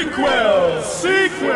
[0.00, 1.48] Prequel, sequel,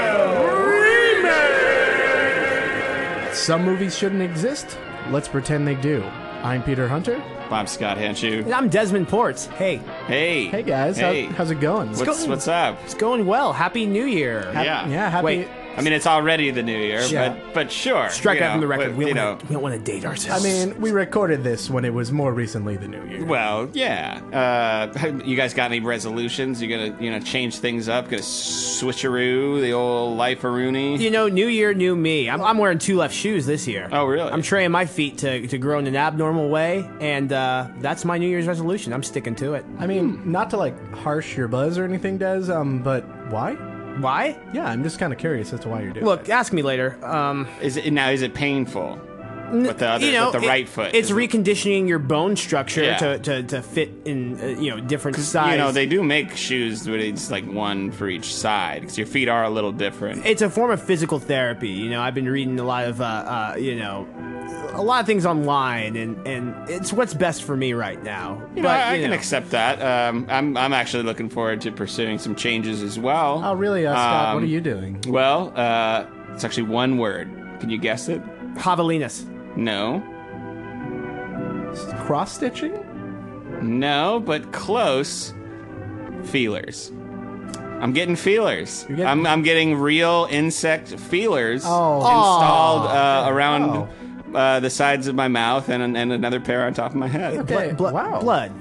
[3.20, 3.34] remake.
[3.34, 4.78] Some movies shouldn't exist.
[5.10, 6.02] Let's pretend they do.
[6.42, 7.22] I'm Peter Hunter.
[7.50, 8.44] I'm Scott Henshu.
[8.46, 9.44] And I'm Desmond Ports.
[9.48, 9.76] Hey,
[10.06, 10.46] Hey.
[10.46, 11.26] Hey guys, Hey.
[11.26, 11.88] How, how's it going?
[11.90, 12.78] What's, going- what's up?
[12.82, 13.52] it's going well.
[13.52, 14.48] Happy New Year.
[14.54, 14.88] yeah.
[14.88, 15.24] Yeah, happy.
[15.24, 15.48] Wait.
[15.76, 17.28] I mean, it's already the new year, Yeah.
[17.30, 18.08] but but sure.
[18.10, 18.88] Strike you that from the record.
[18.90, 20.28] but, We you don't, know, wanna, we don't want to date artists.
[20.28, 20.66] I ourselves.
[20.74, 23.24] mean, we recorded this when it was more recently the New Year.
[23.24, 24.20] well, yeah.
[24.32, 26.60] Uh, you guys got any resolutions?
[26.60, 28.06] You gonna you know change things up?
[28.10, 30.96] Gonna switcheroo the old life of Rooney?
[30.98, 32.28] you know, New Year, new me.
[32.28, 33.88] I'm, I'm wearing two left shoes this year.
[33.92, 34.30] Oh, really?
[34.30, 38.18] I'm training my feet to, to grow in an abnormal way, and uh, that's my
[38.18, 38.92] New Year's resolution.
[38.92, 39.64] I'm sticking to it.
[39.78, 42.50] I mean, not to like harsh your buzz or anything, Des.
[42.52, 43.56] Um, but why?
[44.00, 44.36] Why?
[44.52, 46.06] Yeah, I'm just kind of curious as to why you're doing.
[46.06, 46.30] Look, it.
[46.30, 46.96] ask me later.
[47.04, 48.10] Um, Is it now?
[48.10, 48.98] Is it painful?
[49.52, 50.94] With the other, you know, with the it- right foot.
[50.94, 52.96] It's Is it- reconditioning your bone structure Yeah.
[52.98, 55.52] to, to, to fit in, uh, you know, different size.
[55.52, 59.06] You know, they do make shoes where it's like one for each side because your
[59.06, 60.24] feet are a little different.
[60.26, 61.68] it's a form of physical therapy.
[61.70, 64.06] You know, I've been reading a lot of, uh, uh, you know,
[64.72, 68.40] a lot of things online, and, and it's what's best for me right now.
[68.54, 69.16] You know, But, I, I you can know.
[69.16, 69.82] accept that.
[69.82, 73.42] Um, I'm I'm actually looking forward to pursuing some changes as well.
[73.44, 74.34] oh really, uh, Scott?
[74.34, 75.02] what Um, are you doing?
[75.08, 76.04] Well, uh,
[76.34, 77.28] it's actually one word.
[77.58, 78.22] Can you guess it?
[78.54, 79.24] Javelinas.
[79.60, 80.02] No.
[82.06, 82.72] Cross stitching?
[83.62, 85.34] No, but close.
[86.24, 86.90] Feelers.
[87.80, 88.84] I'm getting feelers.
[88.88, 91.96] Getting- I'm, I'm getting real insect feelers Oh.
[91.98, 93.88] installed uh, around
[94.34, 94.36] Oh.
[94.38, 97.36] uh, the sides of my mouth and, and another pair on top of my head.
[97.38, 97.72] Okay.
[97.72, 97.94] Blood.
[97.94, 98.20] wow.
[98.20, 98.52] Blood.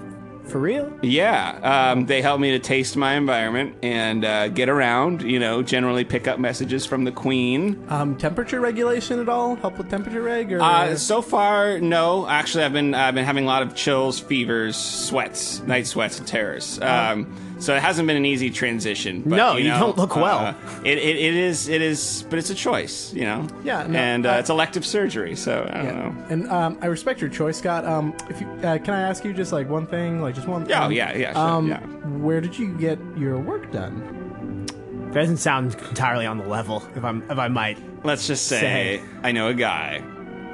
[0.50, 0.92] For real?
[1.02, 5.22] Yeah, um, they help me to taste my environment and uh, get around.
[5.22, 7.84] You know, generally pick up messages from the queen.
[7.90, 9.56] Um, temperature regulation at all?
[9.56, 10.52] Help with temperature reg?
[10.52, 12.28] Or Uh, so far, no.
[12.28, 16.28] Actually, I've been I've been having a lot of chills, fevers, sweats, night sweats, and
[16.28, 16.80] terrors.
[16.82, 17.28] Um,
[17.60, 19.22] so it hasn't been an easy transition.
[19.26, 20.40] But, No, you, you don't look well.
[20.40, 23.14] uh, it, it, it is it is, but it's a choice.
[23.14, 23.48] You know.
[23.64, 25.92] Yeah, no, and uh, uh, it's elective surgery, so I don't Yeah.
[25.92, 26.26] know.
[26.30, 27.86] And um, I respect your choice, Scott.
[27.86, 30.68] Um, if you uh, can, I ask you just like one thing, like just one.
[30.68, 30.98] Yeah, thing?
[30.98, 31.80] yeah, yeah, sure, um, yeah.
[32.26, 34.66] Where did you get your work done?
[35.12, 37.78] That doesn't sound entirely on the level, if I'm if I might.
[38.06, 39.02] Let's just say, Say.
[39.24, 40.00] I know a guy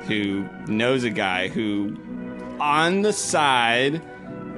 [0.08, 1.96] who knows a guy who,
[2.60, 4.02] on the side,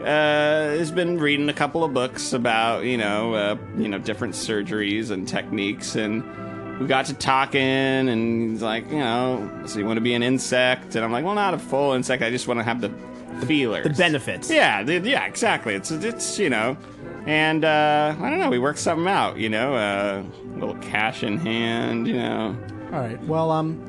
[0.02, 4.34] uh, has been reading a couple of books about you know uh, you know different
[4.36, 6.24] surgeries and techniques, and
[6.80, 10.24] we got to talking, and he's like, you know, so you want to be an
[10.24, 12.22] insect, and I'm like, well, not a full insect.
[12.24, 12.90] I just want to have the
[13.46, 14.50] feelers, The benefits.
[14.50, 15.74] yeah, the, yeah, exactly.
[15.76, 16.78] It's it's you know,
[17.26, 18.50] and uh, I don't know.
[18.50, 20.24] We worked something out, you know, uh,
[20.56, 22.56] a little cash in hand, you know.
[22.94, 23.22] All right.
[23.24, 23.82] Well, um,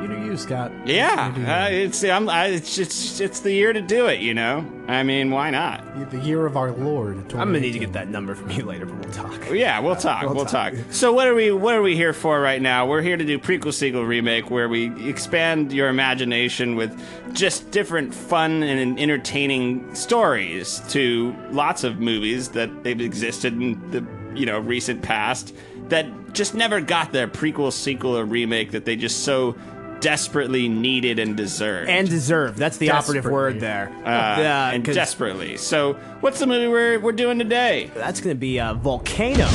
[0.00, 0.72] you do you, Scott.
[0.84, 4.20] Yeah, You uh, it's I'm, I, it's it's it's the year to do it.
[4.20, 6.10] You know, I mean, why not?
[6.10, 7.18] the year of our Lord.
[7.34, 9.50] I'm gonna need to get that number from you later, but we'll talk.
[9.50, 10.22] Yeah, we'll talk.
[10.22, 10.74] We'll, talk.
[10.90, 12.86] So what are we what are we here for right now?
[12.86, 16.98] We're here to do prequel, sequel, remake, where we expand your imagination with
[17.34, 24.04] just different fun and entertaining stories to lots of movies that they've existed in the
[24.34, 25.54] you know recent past
[25.88, 29.56] that just never got their prequel, sequel, or remake that they just so
[30.00, 31.88] desperately needed and deserved.
[31.90, 32.56] And deserve.
[32.56, 33.90] That's the operative word there.
[34.04, 34.08] uh,
[34.40, 35.56] Yeah, and 'cause desperately.
[35.56, 37.90] So, what's the movie we're, we're doing today?
[37.94, 39.46] That's gonna be uh, Volcano.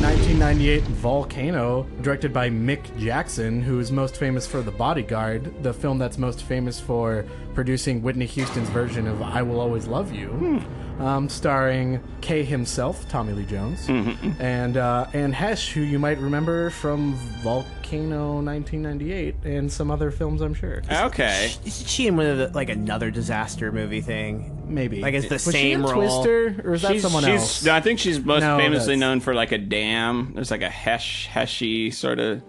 [0.00, 5.98] 1998 Volcano, directed by Mick Jackson, who is most famous for The Bodyguard, the film
[5.98, 10.62] that's most famous for producing Whitney Houston's version of I Will Always Love You,
[11.02, 16.70] um, starring K himself, Tommy Lee Jones, and uh, Anne Heche, who you might remember
[16.70, 20.82] from Volcano 1998 and some other films, I'm sure.
[20.90, 21.52] Okay.
[21.64, 24.62] Isn't she in one of the, like another disaster movie thing?
[24.72, 25.00] Maybe.
[25.00, 25.94] Like it's the Was she same in role.
[26.22, 27.64] Twister, or is that she's, someone she's, else?
[27.64, 30.32] No, I think she's most No, famously that's- known for like a dam.
[30.34, 32.42] There's like a hesh, heshy sort of.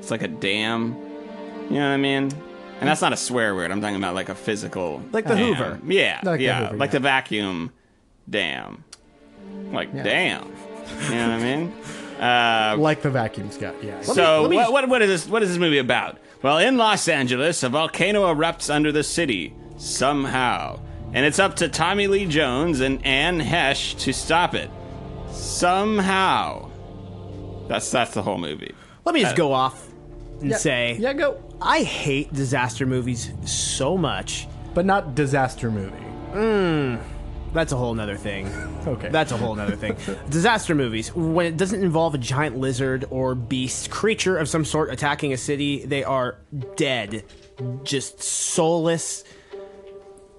[0.00, 0.96] It's like a dam.
[1.70, 2.30] You know what I mean?
[2.80, 3.70] And that's not a swear word.
[3.70, 5.02] I'm talking about like a physical.
[5.12, 5.54] Like the dam.
[5.54, 5.80] Hoover.
[5.86, 6.92] Yeah, Like the yeah, Hoover, like yeah.
[6.92, 7.72] the vacuum
[8.30, 8.84] dam.
[9.72, 10.46] Like damn.
[10.46, 11.74] You know what I mean?
[12.20, 14.02] Uh, like the vacuum, Scott, yeah.
[14.02, 16.58] so let me what, just- what, what is this what is this movie about well
[16.58, 20.78] in los angeles a volcano erupts under the city somehow
[21.14, 24.70] and it's up to tommy lee jones and anne heche to stop it
[25.30, 26.70] somehow
[27.68, 28.74] that's that's the whole movie
[29.06, 29.88] Let me just go off
[30.42, 31.42] and say yeah, go.
[31.62, 34.46] I hate disaster movies so much.
[34.74, 36.04] But not disaster movie.
[37.52, 38.46] That's a whole nother thing.
[38.86, 39.08] Okay.
[39.08, 39.96] That's a whole nother thing.
[40.28, 44.90] Disaster movies, when it doesn't involve a giant lizard or beast, creature of some sort
[44.90, 46.38] attacking a city, they are
[46.76, 47.24] dead.
[47.82, 49.24] Just soulless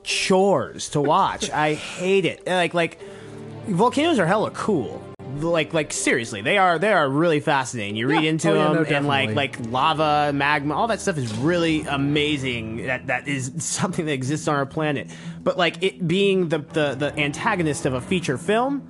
[0.03, 1.49] chores to watch.
[1.49, 2.47] I hate it.
[2.47, 2.99] Like like
[3.67, 5.03] volcanoes are hella cool.
[5.43, 7.95] Like like seriously, they are they are really fascinating.
[7.95, 8.29] You read Yeah.
[8.31, 11.81] into Oh, yeah, them no, and like like lava, magma, all that stuff is really
[11.83, 12.85] amazing.
[12.87, 15.09] That that is something that exists on our planet.
[15.43, 18.87] But like it being the the, the antagonist of a feature film,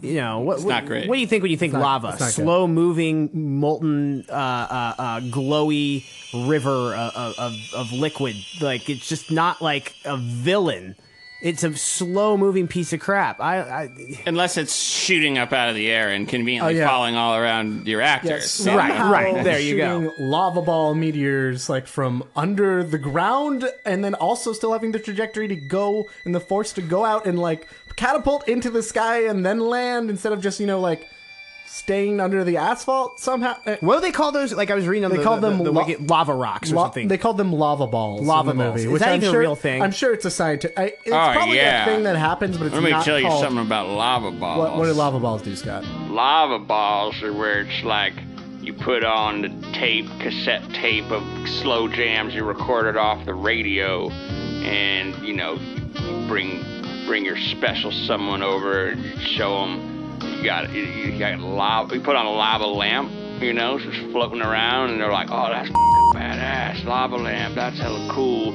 [0.00, 1.08] you know, what, what, not great.
[1.08, 2.08] what do you think when you think not- lava?
[2.08, 2.32] it's not good.
[2.44, 3.30] Slow moving,
[3.60, 6.04] molten, uh, uh, uh, glowy
[6.48, 8.36] river uh, of, of of liquid.
[8.60, 10.96] Like it's just not like a villain.
[11.42, 13.40] It's a slow moving piece of crap.
[13.40, 13.90] I, I
[14.28, 16.88] Unless it's shooting up out of the air and conveniently Oh, yeah.
[16.88, 18.48] falling all around your actors.
[18.48, 19.42] So- Right, right.
[19.42, 20.02] There you go.
[20.02, 25.00] shooting Lava ball meteors like from under the ground, and then also still having the
[25.00, 27.66] trajectory to go and the force to go out and like
[27.96, 31.06] catapult into the sky and then land instead of just you know like
[31.72, 33.56] staying under the asphalt somehow.
[33.64, 34.52] Uh, What do they call those?
[34.52, 36.70] Like I was reading on They the, call the, them the, the lo- lava rocks
[36.70, 37.08] or Lo- something.
[37.08, 38.20] They call them lava balls.
[38.26, 38.74] Lava in the balls.
[38.74, 39.80] movie, Is which that I'm even a real thing?
[39.82, 40.78] I'm sure it's a scientific.
[40.78, 41.84] I, it's Oh, probably yeah.
[41.84, 44.30] a thing that happens, but it's Let me not tell you called- something about lava
[44.32, 44.58] balls.
[44.58, 45.82] What, what do lava balls do, Scott?
[46.10, 48.12] lava balls are where it's like
[48.60, 54.10] you put on the tape, cassette tape of slow jams you recorded off the radio,
[54.10, 56.62] and you know, you bring
[57.06, 59.91] bring your special someone over and show them
[60.42, 61.94] you got you, you got lava.
[61.94, 63.10] You put on a lava lamp,
[63.40, 67.54] you know, just floating around, and they're like, "Oh, that's badass, lava lamp.
[67.54, 68.52] That's hella cool."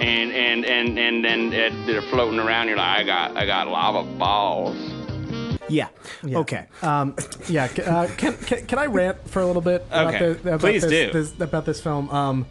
[0.00, 1.50] And and and and then
[1.86, 2.68] they're floating around.
[2.68, 4.76] You're like, "I got I got lava balls."
[5.68, 5.88] yeah.
[6.24, 6.66] Okay.
[6.82, 7.14] Um,
[7.48, 9.84] yeah, uh, can, can can I rant for a little bit?
[9.90, 10.18] About Okay.
[10.32, 11.12] this, about Please this, do.
[11.12, 12.08] This, about this film.
[12.10, 12.46] Um,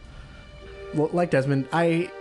[0.94, 2.12] well, like Desmond, I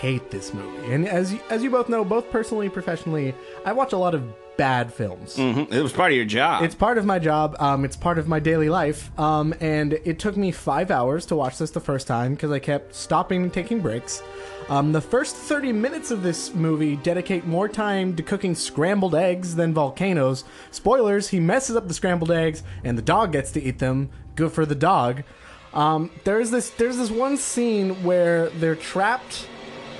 [0.00, 3.72] hate this movie, and as you, as you both know, both personally, and professionally, I
[3.72, 4.22] watch a lot of
[4.56, 5.36] bad films.
[5.36, 5.72] Mhm.
[5.72, 6.62] It was part of your job.
[6.62, 7.56] It's part of my job.
[7.58, 9.10] Um, it's part of my daily life.
[9.18, 12.58] Um, and it took me five hours to watch this the first time because I
[12.58, 14.22] kept stopping and taking breaks.
[14.68, 19.56] Um, the first 30 minutes of this movie dedicate more time to cooking scrambled eggs
[19.56, 20.44] than volcanoes.
[20.70, 24.10] Spoilers, he messes up the scrambled eggs and the dog gets to eat them.
[24.36, 25.24] Good for the dog.
[25.74, 29.46] Um, there's this there's this one scene where they're trapped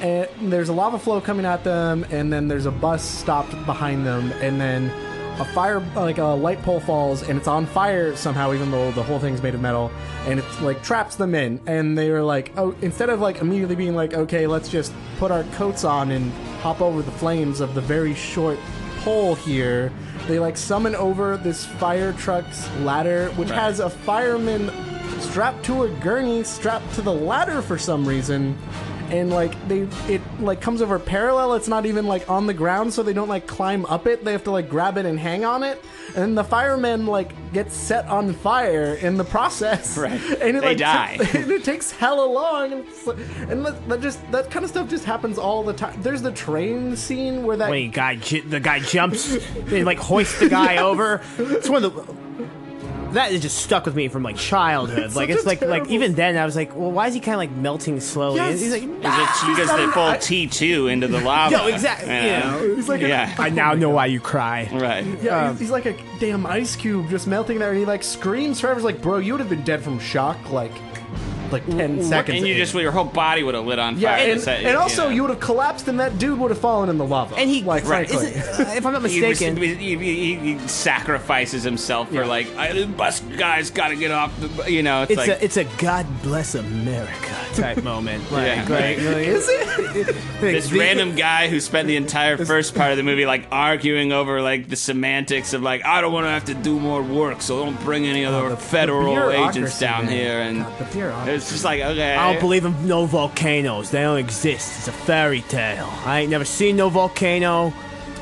[0.02, 4.04] and there's a lava flow coming at them, and then there's a bus stopped behind
[4.06, 4.90] them, and then
[5.40, 9.02] a fire, like a light pole falls, and it's on fire somehow, even though the
[9.02, 9.90] whole thing's made of metal,
[10.26, 13.74] and it's like traps them in, and they were like, oh, instead of like immediately
[13.76, 17.74] being like, okay, let's just put our coats on and hop over the flames of
[17.74, 18.58] the very short
[18.98, 19.90] pole here.
[20.28, 23.58] They like summon over this fire truck's ladder, which Right.
[23.58, 24.70] has a fireman
[25.20, 28.56] strapped to a gurney, strapped to the ladder for some reason.
[29.12, 29.80] And like they,
[30.12, 31.52] it like comes over parallel.
[31.54, 34.24] It's not even like on the ground, so they don't like climb up it.
[34.24, 35.80] They have to like grab it and hang on it.
[36.08, 39.96] And then the firemen like get set on fire in the process.
[40.02, 40.12] Right.
[40.40, 41.18] And it, They like, die.
[41.34, 42.72] and it takes hella long.
[42.72, 43.18] And, like-
[43.50, 46.00] and that, that just that kind of stuff just happens all the time.
[46.02, 50.40] There's the train scene where that Wait, guy ju- the guy jumps and like hoists
[50.40, 51.20] the guy over.
[51.38, 52.14] It's one of the
[53.12, 55.14] that is just stuck with me from like childhood.
[55.14, 57.34] like it's a like like even then I was like, well, why is he kind
[57.34, 58.36] of like melting slowly?
[58.36, 58.60] Yes.
[58.60, 61.56] He's like, Is it because they fall T two into the lava?
[61.56, 62.58] No, exactly, Yeah.
[62.60, 62.74] you know.
[62.76, 63.34] He's like a- yeah.
[63.38, 64.68] I now know why you cry.
[64.72, 65.04] right.
[65.22, 68.02] Yeah, Um, he's, he's like a damn ice cube just melting there, and he like
[68.02, 68.60] screams.
[68.60, 70.72] Trevor's like, "Bro, you would have been dead from shock like,
[71.52, 74.16] like ten seconds." And you in." just your whole body would have lit on yeah,
[74.16, 74.32] fire.
[74.32, 75.08] and, So, and also know.
[75.10, 77.36] you would have collapsed, and that dude would have fallen in the lava.
[77.36, 78.08] And he like, Right.
[78.08, 82.54] frankly, Isn't, uh, if I'm not mistaken, he, he, he, he sacrifices himself for like
[82.56, 85.44] I, the bus guy's got to get off the you know it's, it's like a
[85.44, 88.30] it's a God bless America type moment.
[88.32, 90.06] Like, Yeah, like, like- is it?
[90.40, 94.12] this the- random guy who spent the entire first part of the movie like arguing
[94.12, 97.42] over like the semantics of like I don't want to have to do more work
[97.42, 100.14] so don't bring any other Oh, the- federal agents bureaucracy, down man.
[100.14, 101.32] here and God, the bureaucracy.
[101.36, 103.90] it's just like okay I don't believe in no volcanoes.
[103.90, 104.78] They don't exist.
[104.78, 105.88] It's a fairy tale.
[106.04, 107.72] I ain't never seen no volcano.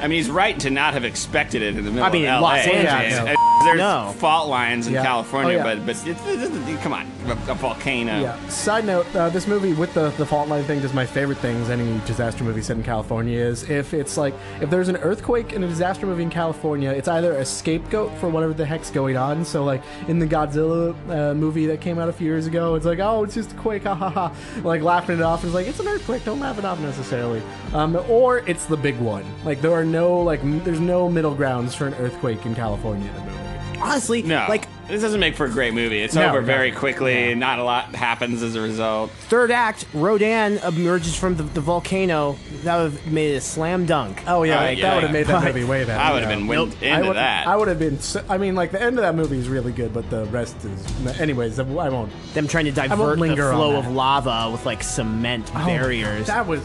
[0.00, 2.40] I mean, he's right to not have expected it in the middle I mean, of
[2.40, 2.49] LA.
[2.49, 3.12] Los Angeles.
[3.12, 4.14] Yeah, Yeah, There's No.
[4.16, 5.02] fault lines in Yeah.
[5.04, 5.75] California, Oh, yeah.
[5.75, 8.19] but but it's, it's, it's- come on, a, a volcano.
[8.21, 8.49] Yeah.
[8.49, 11.69] Side note: uh, This movie with the the fault line thing is my favorite things.
[11.69, 15.62] Any disaster movie set in California is if it's like if there's an earthquake in
[15.62, 19.45] a disaster movie in California, it's either a scapegoat for whatever the heck's going on.
[19.45, 22.87] So like in the Godzilla uh, movie that came out a few years ago, it's
[22.87, 24.33] like oh it's just a quake, ha ha ha,
[24.64, 25.45] like laughing it off.
[25.45, 27.42] It's like it's an earthquake, don't laugh it off necessarily.
[27.75, 29.25] Um, or it's the big one.
[29.45, 33.09] Like there are no like m- there's no middle grounds for an earthquake in California
[33.09, 33.37] in the movie.
[33.82, 36.00] Honestly, No, like this doesn't make for a great movie.
[36.02, 36.47] It's No, over no.
[36.47, 37.35] very quickly.
[37.35, 39.11] Not a lot happens as a result.
[39.30, 42.37] third act, Rodan emerges from the, the volcano.
[42.64, 44.23] That would have made it a slam dunk.
[44.26, 44.94] Oh yeah, Uh, that yeah.
[44.97, 45.99] would have made that But- movie way better.
[45.99, 46.82] I would have been wind Nope.
[46.82, 47.47] into I would, that.
[47.47, 48.00] I would have been.
[48.00, 50.56] So, I mean, like the end of that movie is really good, but the rest
[50.64, 51.18] is.
[51.20, 52.11] Anyways, I won't.
[52.35, 53.87] Them trying to divert the linger on flow that.
[53.87, 56.26] of lava with like cement barriers.
[56.26, 56.61] That was.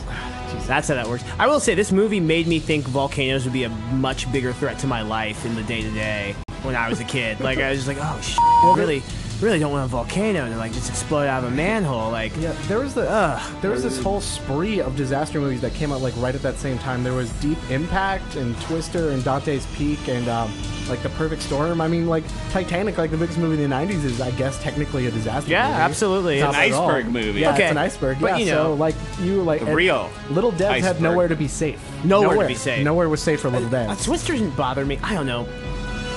[0.67, 1.23] That's how that works.
[1.39, 4.79] I will say this movie made me think volcanoes would be a much bigger threat
[4.79, 6.35] to my life in the day to day.
[6.63, 7.39] when I was a kid.
[7.39, 9.03] Like I was just like, oh, sh- I really,
[9.41, 12.09] really don't want a volcano to like just explode out of a manhole.
[12.11, 13.61] Like, Yeah, there was the Ugh.
[13.61, 16.55] there was this whole spree of disaster movies that came out like right at that
[16.57, 17.03] same time.
[17.03, 20.51] There was Deep Impact and Twister and Dante's Peak and um,
[20.87, 21.81] like The Perfect Storm.
[21.81, 25.07] I mean, like Titanic, like the biggest movie in the '90s, is I guess technically
[25.07, 25.49] a disaster.
[25.51, 25.79] Yeah, movie.
[25.81, 26.39] absolutely.
[26.39, 27.39] It's It's an iceberg movie.
[27.41, 28.17] Yeah, Okay, it's an iceberg.
[28.21, 31.35] but yeah, you know- so like you like The real Little Dev had nowhere to
[31.35, 31.79] be safe.
[32.03, 32.83] Nowhere to be safe.
[32.85, 33.89] Nowhere was safe for Little Dev.
[33.89, 34.97] uh, Twister didn't bother me.
[35.03, 35.47] I don't know.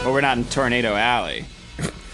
[0.05, 1.45] Well, we're not in Tornado Alley.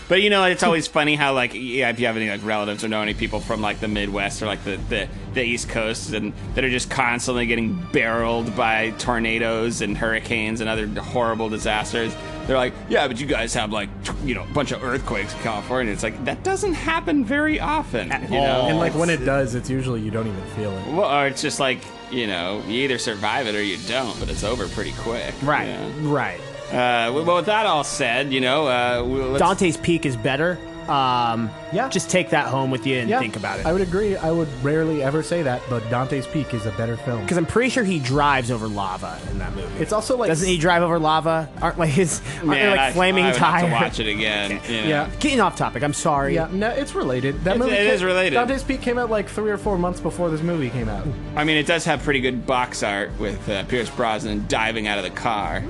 [0.09, 2.85] But you know, it's always funny how like yeah, if you have any like relatives
[2.85, 6.13] or know any people from like the Midwest or like the, the, the East Coast
[6.13, 12.15] and that are just constantly getting barreled by tornadoes and hurricanes and other horrible disasters.
[12.47, 13.89] They're like, yeah, but you guys have like
[14.25, 15.93] you know a bunch of earthquakes in California.
[15.93, 18.67] It's like that doesn't happen very often, you know.
[18.69, 20.93] and like when it does, it's usually you don't even feel it.
[20.93, 21.79] Well, or it's just like
[22.11, 25.35] you know, you either survive it or you don't, but it's over pretty quick.
[25.43, 26.11] Right, you know?
[26.11, 26.41] right.
[26.75, 30.59] Uh, well, with that all said, you know, uh, we'll- let's- Dante's Peak is better.
[30.89, 31.89] Um, Yeah.
[31.89, 33.65] Just take that home with you and Yeah, think about it.
[33.65, 34.17] I would agree.
[34.19, 37.23] I would rarely ever say that, but Dante's Peak is a better film.
[37.23, 39.67] Because I'm pretty sure he drives over lava in that movie.
[39.81, 41.49] It's also like Doesn't he drive over lava?
[41.63, 43.67] Aren't like his aren't Man, like I- flaming I would have tires?
[43.67, 44.61] to watch it again.
[44.69, 44.87] you know.
[44.89, 45.09] Yeah.
[45.21, 45.83] Getting off topic.
[45.83, 46.35] I'm sorry.
[46.35, 47.43] Yeah, no, it's related.
[47.45, 48.35] That It- movie it ca- is related.
[48.35, 51.07] Dante's Peak came out like three or four months before this movie came out.
[51.35, 54.99] I mean, it does have pretty good box art with uh, Pierce Brosnan diving out
[54.99, 55.63] of the car.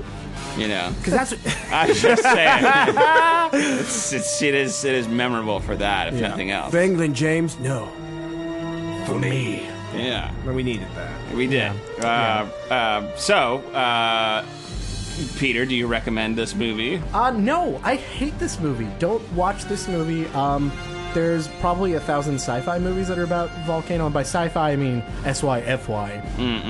[0.57, 1.33] You know, Because that's
[1.71, 2.63] I'm just saying,
[3.53, 6.73] it's, it's, it is it is memorable for that, if nothing else.
[6.73, 7.59] England, James.
[7.59, 7.87] No,
[9.05, 9.67] For me.
[9.93, 11.35] Yeah, But we needed that.
[11.35, 11.71] we did.
[12.03, 14.43] Uh, uh, so, uh,
[15.37, 17.01] Peter, do you recommend this movie?
[17.13, 18.87] Uh, no, I hate this movie.
[18.99, 20.27] Don't watch this movie.
[20.33, 20.69] Um,
[21.13, 25.01] there's probably a thousand sci-fi movies that are about volcano, and by sci-fi I mean
[25.23, 26.21] S-Y-F-Y,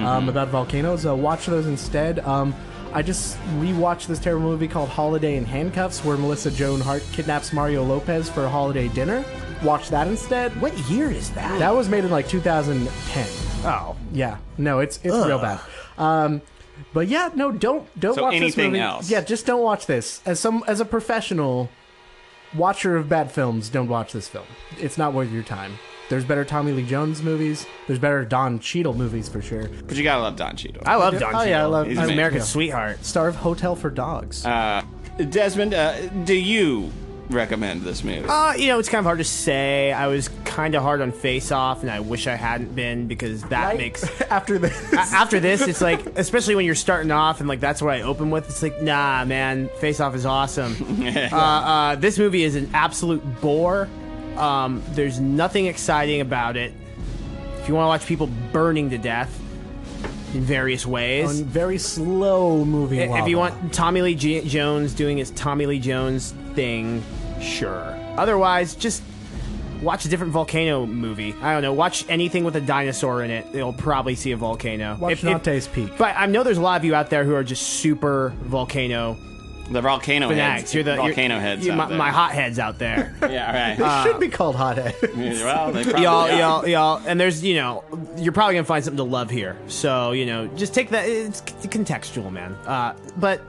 [0.06, 1.04] um, about volcanoes.
[1.08, 2.20] Uh, watch those instead.
[2.20, 2.54] Um,
[2.94, 7.52] I just rewatched this terrible movie called Holiday in Handcuffs, where Melissa Joan Hart kidnaps
[7.52, 9.26] Mario Lopez for a holiday dinner.
[9.64, 10.60] Watch that instead.
[10.62, 11.60] What year is that?
[11.60, 13.28] That was made in like 2010.
[13.66, 15.60] oh, Yeah, no, it's it's real bad.
[15.98, 16.42] Um,
[16.94, 18.82] but yeah, no, don't don't So watch this anything movie.
[18.82, 19.10] else?
[19.10, 20.22] Yeah, just don't watch this.
[20.26, 21.70] As some as a professional
[22.56, 24.46] watcher of bad films, don't watch this film.
[24.80, 25.80] It's not worth your time.
[26.10, 27.66] There's better Tommy Lee Jones movies.
[27.88, 29.68] There's better Don Cheadle movies for sure.
[29.88, 30.84] But you gotta love Don Cheadle.
[30.86, 33.04] I love Don Oh, yeah, I love- He's I mean, sweetheart.
[33.04, 34.46] Star of Hotel for Dogs.
[34.46, 34.84] Uh,
[35.30, 36.92] Desmond, uh, do you
[37.30, 38.28] recommend this movie?
[38.28, 39.92] Uh, you know, it's kind of hard to say.
[39.92, 43.42] I was kind of hard on Face Off, and I wish I hadn't been because
[43.44, 43.78] that Right?
[43.78, 44.04] makes.
[44.30, 44.94] after this.
[44.94, 48.02] A- After this, it's like, especially when you're starting off and like that's what I
[48.02, 48.46] open with.
[48.48, 50.76] It's like, nah, man, Face Off is awesome.
[51.32, 53.88] uh, uh, this movie is an absolute bore.
[54.38, 56.74] Um, there's nothing exciting about it.
[57.60, 59.40] If you want to watch people burning to death
[60.34, 63.00] in various ways, on very slow moving.
[63.00, 63.30] if lava.
[63.30, 67.04] you want Tommy Lee J- Jones doing his Tommy Lee Jones thing,
[67.42, 67.98] sure.
[68.18, 69.02] Otherwise, just
[69.82, 71.34] watch a different volcano movie.
[71.42, 71.74] I don't know.
[71.74, 73.46] Watch anything with a dinosaur in it.
[73.54, 74.98] You'll probably see a volcano.
[75.00, 75.92] watch Dante's Peak.
[75.98, 79.18] but I know there's a lot of you out there who are just super volcano
[79.72, 80.62] the volcano fanatics.
[80.62, 80.74] heads.
[80.76, 81.66] You're the you're- volcano heads.
[81.66, 81.98] you're out my, there.
[81.98, 83.16] my hot heads out there.
[83.22, 83.80] Yeah, right.
[84.06, 84.96] it should be called Hothead.
[85.16, 86.32] well, they probably y'all, are.
[86.38, 87.84] y'all, y'all, and there's, you know,
[88.18, 89.58] you're probably gonna find something to love here.
[89.68, 91.08] So, you know, just take that.
[91.10, 92.54] It's contextual, man.
[92.66, 93.42] Uh, but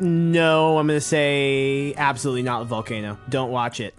[0.00, 3.18] no, I'm gonna say absolutely not volcano.
[3.28, 3.94] Don't watch it.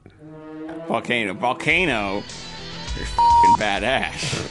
[0.87, 1.33] Volcano.
[1.35, 4.41] Volcano is fing badass.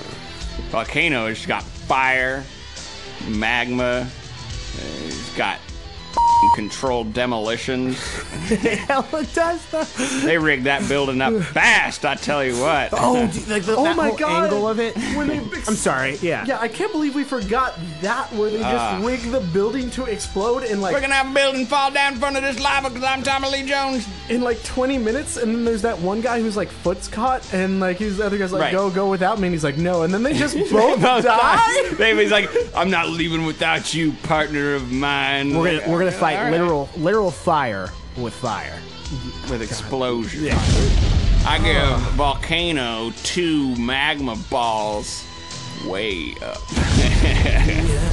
[0.70, 2.44] Volcano has got fire,
[3.28, 4.06] magma.
[4.06, 4.06] uh,
[5.04, 5.71] It's got fing
[6.54, 7.98] controlled demolitions.
[8.48, 9.84] Hell, it does though.
[10.26, 12.04] They rigged that building up fast.
[12.04, 12.90] I tell you what.
[12.92, 14.44] Oh, dude, like the, Oh that my whole God.
[14.44, 14.96] angle of it.
[15.16, 16.16] When they I'm sorry.
[16.22, 16.44] Yeah.
[16.46, 19.00] Yeah, I can't believe we forgot that where they just Ah.
[19.02, 22.18] rig the building to explode in like We're gonna have a building fall down in
[22.18, 24.06] front of this lava because I'm Tommy Lee Jones.
[24.28, 27.80] in like 20 minutes, and then there's that one guy who's like foot's caught, and
[27.80, 28.72] like he's the other guy's like, Right.
[28.72, 31.56] "Go, go without me," and he's like, "No," and then they just both Both die.
[31.56, 31.88] die.
[31.94, 35.56] They was like, I'm not leaving without you, partner of mine.
[35.56, 36.50] We're gonna we're gonna fight All right.
[36.50, 38.78] literal literal fire with fire.
[39.50, 40.48] with explosion.
[41.44, 45.24] I give Volcano two magma balls
[45.86, 46.58] way up.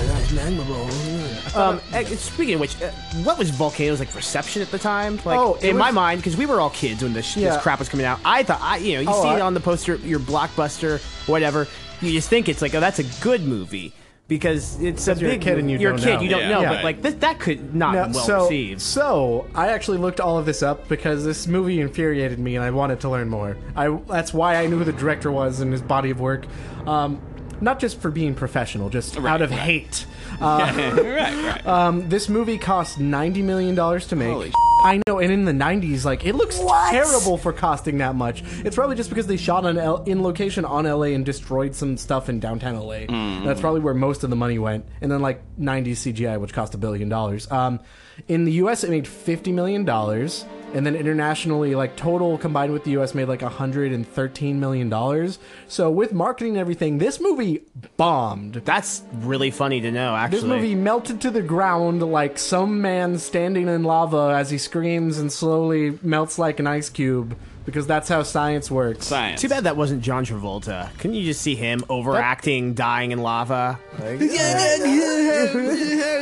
[1.55, 2.91] Um, eh, speaking of which, uh,
[3.23, 5.19] what was Volcano's like reception at the time?
[5.25, 7.53] Like, Oh, it in my mind, because we were all kids when this, Yeah.
[7.53, 8.19] this crap was coming out.
[8.23, 11.67] I thought, I you know, you Oh, see it on the poster, your blockbuster, whatever.
[12.01, 13.93] You just think it's like, oh, that's a good movie
[14.29, 15.41] because it's a you're a big.
[15.41, 16.21] kid and you you're don't a kid, know.
[16.21, 16.75] you don't Yeah, know, right.
[16.75, 18.79] but like this, that could not No, be well so, received.
[18.81, 22.69] so I actually looked all of this up because this movie infuriated me, and I
[22.71, 23.57] wanted to learn more.
[23.75, 26.45] I that's why I knew who the director was and his body of work,
[26.88, 27.19] um,
[27.59, 29.59] not just for being professional, just out of right.
[29.59, 30.05] hate.
[30.39, 31.67] right, right.
[31.67, 34.29] Um, this movie cost ninety million dollars to make.
[34.31, 36.57] Holy I know, and in the '90s, like it looks
[36.91, 38.43] terrible for costing that much.
[38.65, 41.98] It's probably just because they shot on L- in location on LA and destroyed some
[41.98, 43.05] stuff in downtown LA.
[43.45, 44.86] That's probably where most of the money went.
[45.01, 47.50] And then like '90s CGI, which cost a billion dollars.
[47.51, 47.79] Um,
[48.27, 52.83] in the U.S., it made fifty million dollars, and then internationally, like total combined with
[52.83, 55.39] the U.S., made like hundred and thirteen million dollars.
[55.67, 57.63] So with marketing and everything, this movie
[57.97, 58.55] bombed.
[58.65, 60.15] That's really funny to know.
[60.15, 64.57] Actually, This movie melted to the ground like some man standing in lava as he
[64.57, 67.38] screams and slowly melts like an ice cube
[67.69, 69.05] because that's how science works.
[69.07, 69.41] Science.
[69.41, 70.89] Too bad that wasn't John Travolta.
[70.97, 73.79] Couldn't you just see him overacting, dying in lava?
[73.99, 74.19] Like,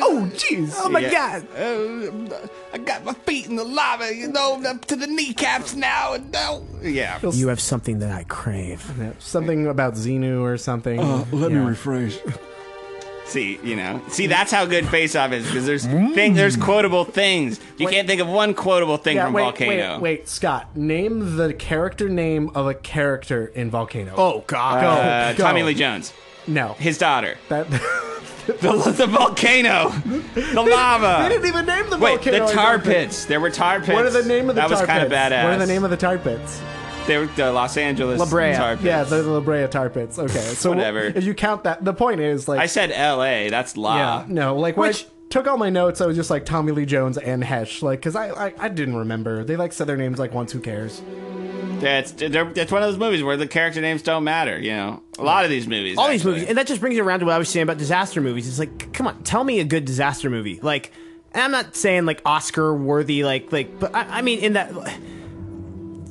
[0.10, 0.74] Oh, jeez.
[0.78, 1.12] oh my Yeah.
[1.42, 1.48] god!
[1.58, 6.14] Uh, I got my feet in the lava, you know, up to the kneecaps now,
[6.14, 6.64] and now.
[6.82, 7.20] Yeah.
[7.24, 8.84] You have something that I crave.
[9.20, 10.98] Something about Xenu or something.
[11.32, 11.60] let Yeah.
[11.60, 12.20] me rephrase.
[13.28, 17.04] See, you know, see that's how good Face Off is because there's thing, there's quotable
[17.04, 17.60] things.
[17.78, 19.94] You can't think of one quotable thing Yeah, from wait, Volcano.
[19.96, 20.76] wait, wait, Scott.
[20.78, 24.14] Name the character name of a character in Volcano.
[24.18, 24.84] Oh god!
[24.84, 25.44] Uh, Go.
[25.44, 26.14] Tommy Lee Jones,
[26.48, 26.74] no.
[26.80, 27.70] his daughter, That
[28.48, 31.24] the, the volcano, the lava.
[31.24, 32.48] they didn't even name the Wait, volcano.
[32.48, 33.26] the tar pits.
[33.26, 33.90] There were tar pits.
[33.90, 35.12] What are the name of the that tar was kind pits?
[35.12, 35.44] of badass.
[35.44, 36.62] What are the name of the tar pits?
[37.08, 38.54] They were the Los Angeles La Brea.
[38.54, 38.86] tar pits.
[38.86, 40.20] Yeah, the La Brea tar pits.
[40.20, 41.00] Okay, so Whatever.
[41.06, 43.50] If you count that, the point is like I said L.A.
[43.50, 43.98] That's La.
[43.98, 46.86] Yeah, no, like Which- I took all my notes, I was just like Tommy Lee
[46.86, 49.44] Jones and Heche, like because I, I I didn't remember.
[49.44, 50.52] They like said their names like once.
[50.52, 51.02] Who cares?
[51.80, 54.60] That's they're- one of those movies where the character names don't matter.
[54.60, 55.98] You know, a lot of these movies.
[55.98, 57.78] All these movies, and that just brings it around to what I was saying about
[57.78, 58.48] disaster movies.
[58.48, 60.60] It's like, come on, tell me a good disaster movie.
[60.62, 60.92] Like,
[61.34, 64.72] and I'm not saying like Oscar worthy, like like, but I, I mean in that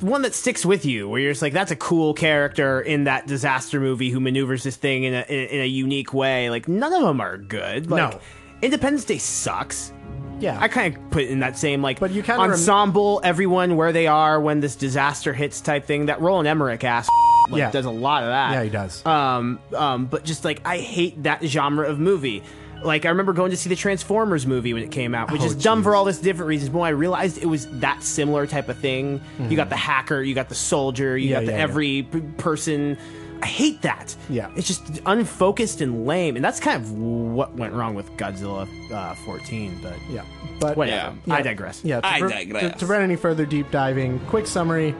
[0.01, 3.27] one that sticks with you, where you're just like, that's a cool character in that
[3.27, 6.49] disaster movie who maneuvers this thing in a in, in a unique way.
[6.49, 7.89] Like, none of them are good.
[7.89, 8.19] Like, No.
[8.61, 9.93] Independence Day sucks.
[10.39, 13.75] Yeah, I kind of put in that same like But you kinda rem- ensemble, everyone
[13.75, 16.05] where they are when this disaster hits type thing.
[16.07, 17.07] That Roland Emmerich ass
[17.49, 17.71] like, Yeah.
[17.71, 18.51] does a lot of that.
[18.53, 19.03] Yeah, he does.
[19.05, 22.43] Um, um, but just like I hate that genre of movie.
[22.83, 25.45] Like I remember going to see the Transformers movie when it came out, which Oh,
[25.45, 26.69] is dumb for all this different reasons.
[26.69, 30.21] But when I realized it was that similar type of thing, you got the hacker,
[30.21, 31.31] you got the soldier, you Mm-hmm.
[31.33, 31.63] Yeah, got the yeah, yeah.
[31.63, 32.97] every p- person.
[33.41, 34.15] I hate that.
[34.29, 34.49] Yeah.
[34.55, 39.13] it's just unfocused and lame, and that's kind of what went wrong with Godzilla uh,
[39.13, 39.79] 14.
[39.83, 40.23] But yeah,
[40.59, 41.15] but whatever.
[41.27, 41.35] Yeah.
[41.35, 41.83] I digress.
[41.83, 42.63] Yeah, to I pre- digress.
[42.63, 44.95] To, to prevent any further deep diving, quick summary: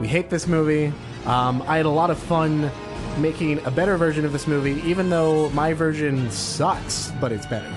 [0.00, 0.90] we hate this movie.
[1.26, 2.70] Um, I had a lot of fun
[3.18, 7.72] making a better version of this movie, even though my version sucks, but it's better.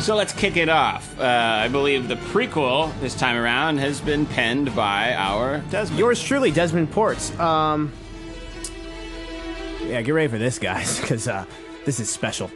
[0.00, 1.18] So let's kick it off.
[1.18, 5.98] Uh, I believe the prequel this time around has been penned by our Desmond.
[5.98, 7.38] Yours truly, Desmond Ports.
[7.38, 7.92] Um,
[9.84, 11.44] yeah, get ready for this, guys, because uh,
[11.84, 12.50] this is special.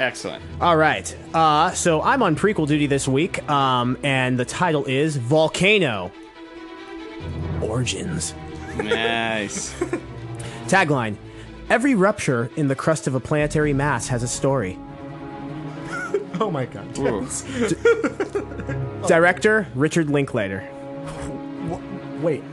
[0.00, 0.42] Excellent.
[0.60, 1.16] All right.
[1.34, 6.12] Uh, so I'm on prequel duty this week, um, and the title is Volcano
[7.62, 8.34] Origins.
[8.76, 9.74] Nice.
[10.68, 11.16] Tagline
[11.70, 14.78] Every rupture in the crust of a planetary mass has a story.
[16.40, 16.96] Oh my god!
[17.00, 17.26] Ooh.
[19.08, 20.68] Director Richard Linklater.
[22.22, 22.44] Wait,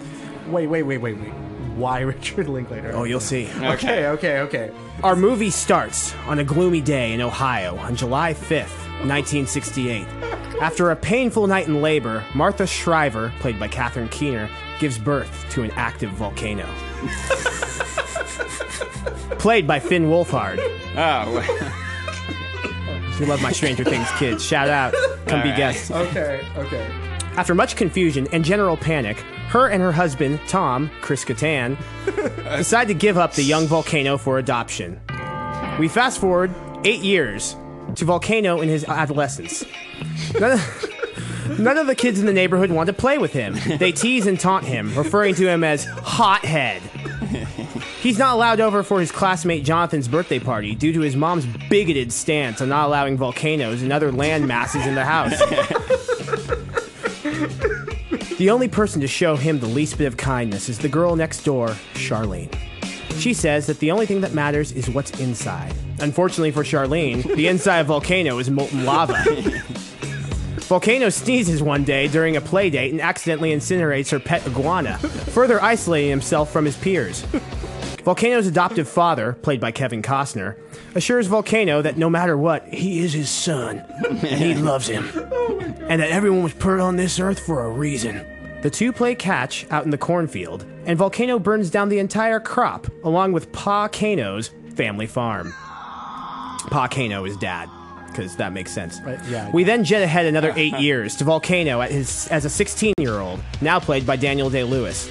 [0.48, 1.34] wait, wait, wait, wait, wait.
[1.76, 2.94] Why Richard Linklater?
[2.96, 3.48] Oh, you'll see.
[3.62, 4.72] Okay, okay, okay.
[5.04, 8.74] Our movie starts on a gloomy day in Ohio on July 5th,
[9.06, 10.08] 1968.
[10.60, 14.50] After a painful night in labor, Martha Shriver, played by Catherine Keener,
[14.80, 16.68] gives birth to an active volcano.
[19.40, 20.58] played by Finn Wolfhard.
[20.98, 21.42] Oh,
[23.20, 24.44] You love my Stranger Things kids.
[24.44, 24.94] Shout out.
[25.26, 25.58] Come be All right.
[25.58, 25.90] guests.
[25.92, 26.86] Okay, okay.
[27.38, 29.18] After much confusion and general panic,
[29.50, 31.78] her and her husband, Tom, Chris Kattan,
[32.58, 35.00] decide to give up the young volcano for adoption.
[35.80, 36.54] We fast forward
[36.86, 37.56] eight years
[37.96, 39.64] to Volcano in his adolescence.
[40.40, 43.56] None of, none of the kids in the neighborhood want to play with him.
[43.78, 46.82] They tease and taunt him, referring to him as Hothead.
[48.02, 52.12] He's not allowed over for his classmate Jonathan's birthday party due to his mom's bigoted
[52.14, 55.40] stance on not allowing volcanoes and other land masses in the house.
[58.38, 61.44] The only person to show him the least bit of kindness is the girl next
[61.46, 62.54] door, Charlene.
[63.18, 65.74] She says that the only thing that matters is what's inside.
[66.00, 69.24] Unfortunately for Charlene, the inside of Volcano is molten lava.
[70.66, 75.62] Volcano sneezes one day during a play date and accidentally incinerates her pet iguana, further
[75.62, 77.26] isolating himself from his peers.
[78.06, 80.56] Volcano's adoptive father, played by Kevin Costner,
[80.94, 85.06] assures Volcano that no matter what, he is his son, and he loves him
[85.88, 88.26] and that everyone was put on this earth for a reason.
[88.62, 92.88] The two play catch out in the cornfield, and Volcano burns down the entire crop,
[93.04, 95.52] along with Pa Kano's family farm.
[95.52, 97.70] Pa Kano is dad.
[98.08, 99.00] because that makes sense.
[99.02, 99.52] Right, yeah.
[99.52, 103.20] We then jet ahead another eight years to Volcano at his, as a 16 year
[103.20, 105.08] old, now played by Daniel Day Lewis.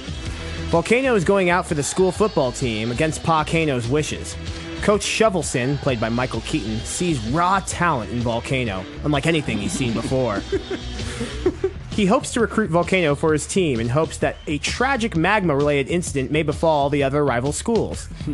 [0.69, 4.35] Volcano is going out for the school football team against Pa Kano's wishes.
[4.81, 9.93] Coach Shovelson, played by Michael Keaton, sees raw talent in Volcano, unlike anything he's seen
[9.93, 10.41] before.
[11.95, 15.89] He hopes to recruit Volcano for his team and hopes that a tragic magma related
[15.89, 18.07] incident may befall the other rival schools.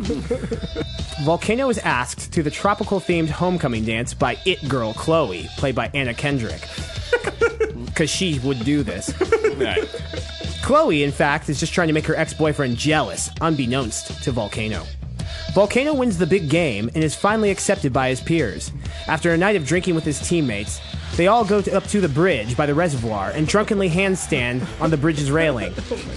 [1.24, 5.92] Volcano is asked to the tropical themed homecoming dance by It Girl Chloe, played by
[5.94, 6.66] Anna Kendrick.
[7.84, 9.14] Because she would do this.
[10.62, 14.84] Chloe, in fact, is just trying to make her ex boyfriend jealous, unbeknownst to Volcano.
[15.54, 18.72] Volcano wins the big game and is finally accepted by his peers.
[19.08, 20.80] After a night of drinking with his teammates,
[21.16, 24.90] they all go to, up to the bridge by the reservoir and drunkenly handstand on
[24.90, 25.74] the bridge's railing.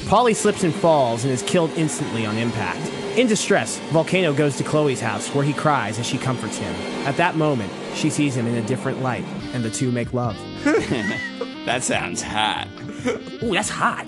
[0.07, 2.87] Polly slips and falls and is killed instantly on impact.
[3.17, 6.73] In distress, Volcano goes to Chloe's house where he cries as she comforts him.
[7.05, 10.37] At that moment, she sees him in a different light, and the two make love.
[11.65, 12.67] That sounds hot.
[13.43, 14.05] Ooh, that's hot.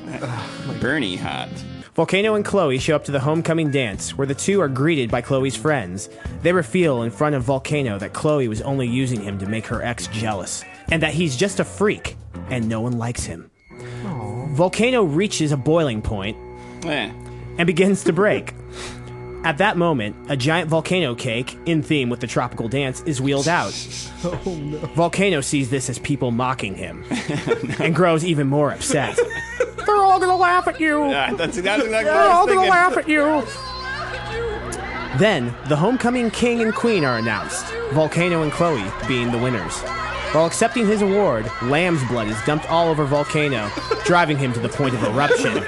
[0.82, 1.50] Bernie hot.
[1.96, 5.22] Volcano and Chloe show up to the homecoming dance, where the two are greeted by
[5.22, 6.10] Chloe's friends.
[6.44, 9.82] They reveal in front of Volcano that Chloe was only using him to make her
[9.82, 12.16] ex jealous, and that he's just a freak,
[12.52, 13.50] and no one likes him.
[14.52, 16.38] Volcano reaches a boiling point
[16.86, 17.10] Eh.
[17.58, 18.54] and begins to break.
[19.48, 23.48] At that moment, a giant volcano cake, in theme with the tropical dance, is wheeled
[23.48, 23.72] out.
[24.94, 27.06] Volcano sees this as people mocking him
[27.80, 29.18] and grows even more upset.
[29.86, 31.08] They're all gonna laugh at you!
[31.08, 33.42] Yeah, that's exactly They're all gonna laugh at you.
[35.18, 39.80] Then, the homecoming king and queen are announced, Volcano and Chloe being the winners.
[40.34, 43.72] While accepting his award, lamb's blood is dumped all over Volcano,
[44.04, 45.64] driving him to the point of eruption.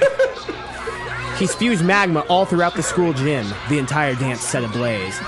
[1.40, 5.18] He spews magma all throughout the school gym, the entire dance set ablaze.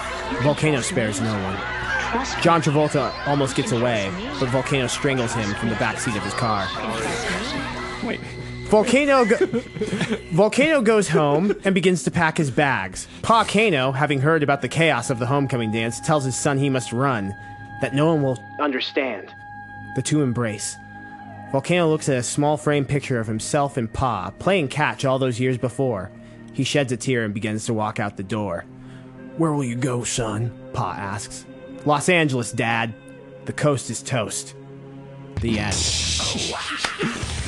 [0.43, 1.57] Volcano spares no one.
[2.43, 6.69] John Travolta almost gets away, but Volcano strangles him from the backseat of his car.
[8.07, 8.21] Wait.
[8.69, 9.37] Volcano go-
[10.33, 13.09] Volcano goes home and begins to pack his bags.
[13.23, 16.69] Pa Kano, having heard about the chaos of the homecoming dance, tells his son he
[16.69, 17.35] must run,
[17.81, 19.33] that no one will understand.
[19.97, 20.77] The two embrace.
[21.53, 25.39] Volcano looks at a small frame picture of himself and Pa playing catch all those
[25.39, 26.11] years before.
[26.55, 28.65] He sheds a tear and begins to walk out the door.
[29.37, 30.51] Where will you go, son?
[30.73, 31.45] Pa asks.
[31.85, 32.95] Los Angeles, Dad.
[33.45, 34.55] The coast is toast.
[35.43, 35.77] The end.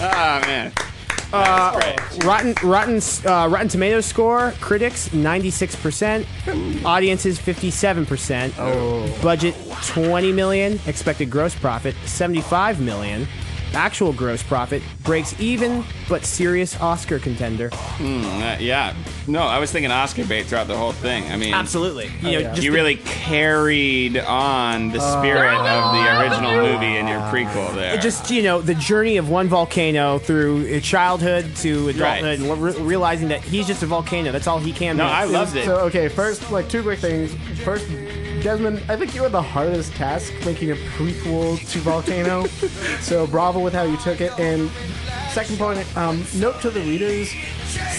[0.01, 0.73] Oh man.
[1.33, 6.27] Uh, Rotten Rotten uh, Rotten Tomatoes score: critics ninety six percent,
[6.85, 8.55] audiences fifty seven percent.
[8.59, 9.19] Oh.
[9.23, 10.79] Budget twenty million.
[10.87, 13.27] Expected gross profit seventy five million.
[13.74, 17.70] Actual gross profit breaks even, but serious Oscar contender.
[17.72, 18.94] Uh, yeah.
[19.26, 21.24] No, I was thinking Oscar bait throughout the whole thing.
[21.30, 22.06] I mean, Absolutely.
[22.20, 22.54] You know, yeah.
[22.56, 27.96] You really carried on the spirit of the original movie in your prequel there.
[27.98, 32.38] just you know the journey of one volcano through uh, childhood to adulthood, Right.
[32.40, 34.30] and re- realizing that he's just a volcano.
[34.32, 35.10] That's all he can no, be.
[35.10, 35.64] I loved it.
[35.64, 37.34] So okay, first like two quick things.
[37.64, 37.87] First,
[38.44, 42.44] Desmond, I think you had the hardest task making a prequel to Volcano.
[43.00, 44.38] so bravo with how you took it.
[44.38, 44.70] And
[45.30, 47.33] second point, um, note to the readers.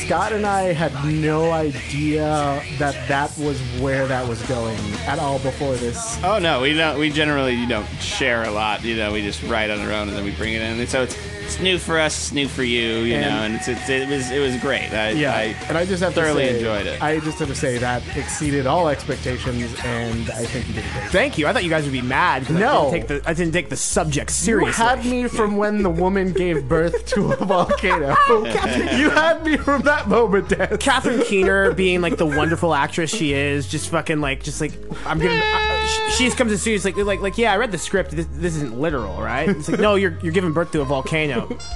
[0.05, 4.77] Scott and I had no idea that that was where that was going
[5.07, 6.23] at all before this.
[6.23, 6.99] Oh no, we don't.
[6.99, 8.83] We generally you don't share a lot.
[8.83, 10.79] You know, we just write on our own and then we bring it in.
[10.79, 12.99] And so it's it's new for us, it's new for you.
[12.99, 14.91] You And- know, and it's, it's it was it was great.
[14.91, 17.01] I, Yeah, I, and I just have thoroughly to say, enjoyed it.
[17.01, 20.91] I just have to say that exceeded all expectations, and I think you did a
[20.99, 21.09] great.
[21.11, 21.47] Thank you.
[21.47, 22.87] I thought you guys would be mad No.
[22.89, 24.83] I, didn't take the, I didn't take the subject You seriously.
[24.85, 28.15] had me from when the woman gave birth to a volcano.
[28.27, 28.43] Oh,
[28.97, 30.77] you had me from that moment, Dan.
[30.77, 34.73] Catherine Keener being like the wonderful actress she is, just fucking like, just like
[35.05, 35.41] I'm gonna.
[35.85, 38.11] Uh, she, she just comes to see like, like, like, yeah, I read the script.
[38.11, 39.47] This, this isn't literal, right?
[39.49, 41.57] It's like, no, you're you're giving birth to a volcano.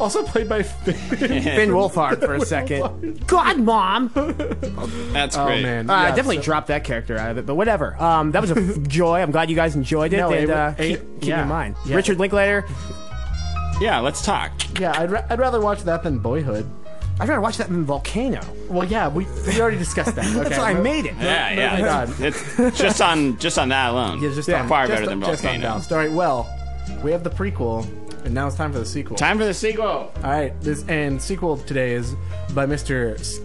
[0.00, 0.94] Also played by Finn.
[1.18, 3.26] Finn Wolfhard for a second.
[3.26, 4.10] God, mom.
[4.14, 4.32] Uh,
[5.12, 5.62] That's Oh great.
[5.62, 8.00] man, I Yeah, definitely so- dropped that character out of it, but whatever.
[8.02, 9.20] Um, that was a f- joy.
[9.20, 11.42] I'm glad you guys enjoyed it, No, and it- uh, it- keep, keep yeah.
[11.42, 11.76] in mind.
[11.86, 11.96] Yeah.
[11.96, 12.66] Richard Linklater.
[13.80, 14.50] Yeah, let's talk.
[14.80, 16.68] Yeah, I'd, ra- I'd rather watch that than Boyhood.
[17.20, 18.40] I'd rather watch that than Volcano.
[18.68, 20.24] Well, yeah, we, we already discussed that.
[20.36, 20.48] Okay.
[20.48, 21.14] That's why I made it.
[21.18, 21.80] Yeah, no, yeah.
[21.80, 22.20] God.
[22.20, 24.22] It's, it's just on just on that alone.
[24.22, 25.68] Yeah, just Yeah, on, far just better on- than just on Volcano.
[25.68, 25.92] Ballast.
[25.92, 26.48] All right, well,
[27.02, 27.84] we have the prequel,
[28.24, 29.16] and now it's time for the sequel.
[29.16, 29.84] Time for the sequel.
[29.86, 32.14] All right, this and sequel today is
[32.54, 33.18] by Mr.
[33.18, 33.40] S-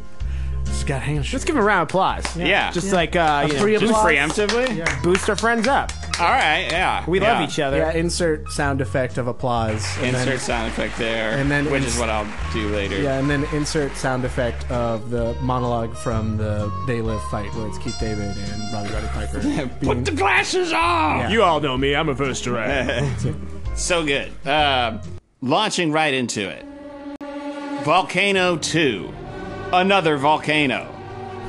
[0.65, 1.33] Scott Hansen.
[1.33, 2.37] Let's give him a round of applause.
[2.37, 2.71] Yeah.
[2.71, 4.05] Just like uh, you know, free Just applause.
[4.05, 5.03] preemptively.
[5.03, 5.91] boost our friends up.
[6.19, 7.03] All right, yeah.
[7.07, 7.33] We yeah.
[7.39, 7.77] love each other.
[7.77, 9.83] Yeah, insert sound effect of applause.
[9.97, 13.01] and Insert then- sound effect there, and then which ins- is what I'll do later.
[13.01, 17.67] yeah, and then insert sound effect of the monologue from the They Live fight, where
[17.67, 19.69] it's Keith David and Roddy Roddy Piper.
[19.81, 21.19] Put the glasses on.
[21.19, 21.29] Yeah.
[21.29, 21.95] You all know me.
[21.95, 23.25] I'm a first direct.
[23.75, 24.31] So good.
[24.45, 24.99] Uh,
[25.41, 26.63] launching right into it.
[27.83, 29.11] Volcano 2.
[29.73, 30.87] Another volcano.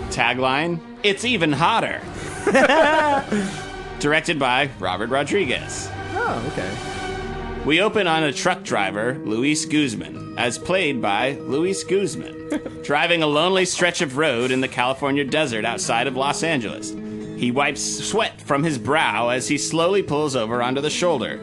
[0.09, 2.01] Tagline It's even hotter.
[4.01, 5.89] Directed by Robert Rodriguez.
[6.15, 7.65] oh, okay.
[7.65, 13.27] We open on a truck driver, Luis Guzman, as played by Luis Guzman, driving a
[13.27, 16.91] lonely stretch of road in the California desert outside of Los Angeles.
[17.41, 21.41] He wipes sweat from his brow as he slowly pulls over onto the shoulder.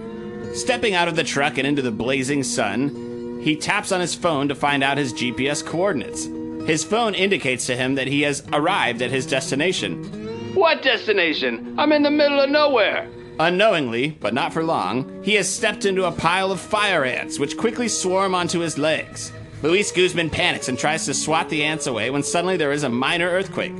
[0.54, 4.48] Stepping out of the truck and into the blazing sun, he taps on his phone
[4.48, 6.26] to find out his GPS coordinates.
[6.68, 10.21] His phone indicates to him that he has arrived at his destination.
[10.54, 11.76] What destination?
[11.80, 13.08] I'm in the middle of nowhere.
[13.40, 17.56] Unknowingly, but not for long, he has stepped into a pile of fire ants, which
[17.56, 19.32] quickly swarm onto his legs.
[19.64, 22.90] Luis Guzman panics and tries to swat the ants away when suddenly there is a
[22.90, 23.74] minor earthquake.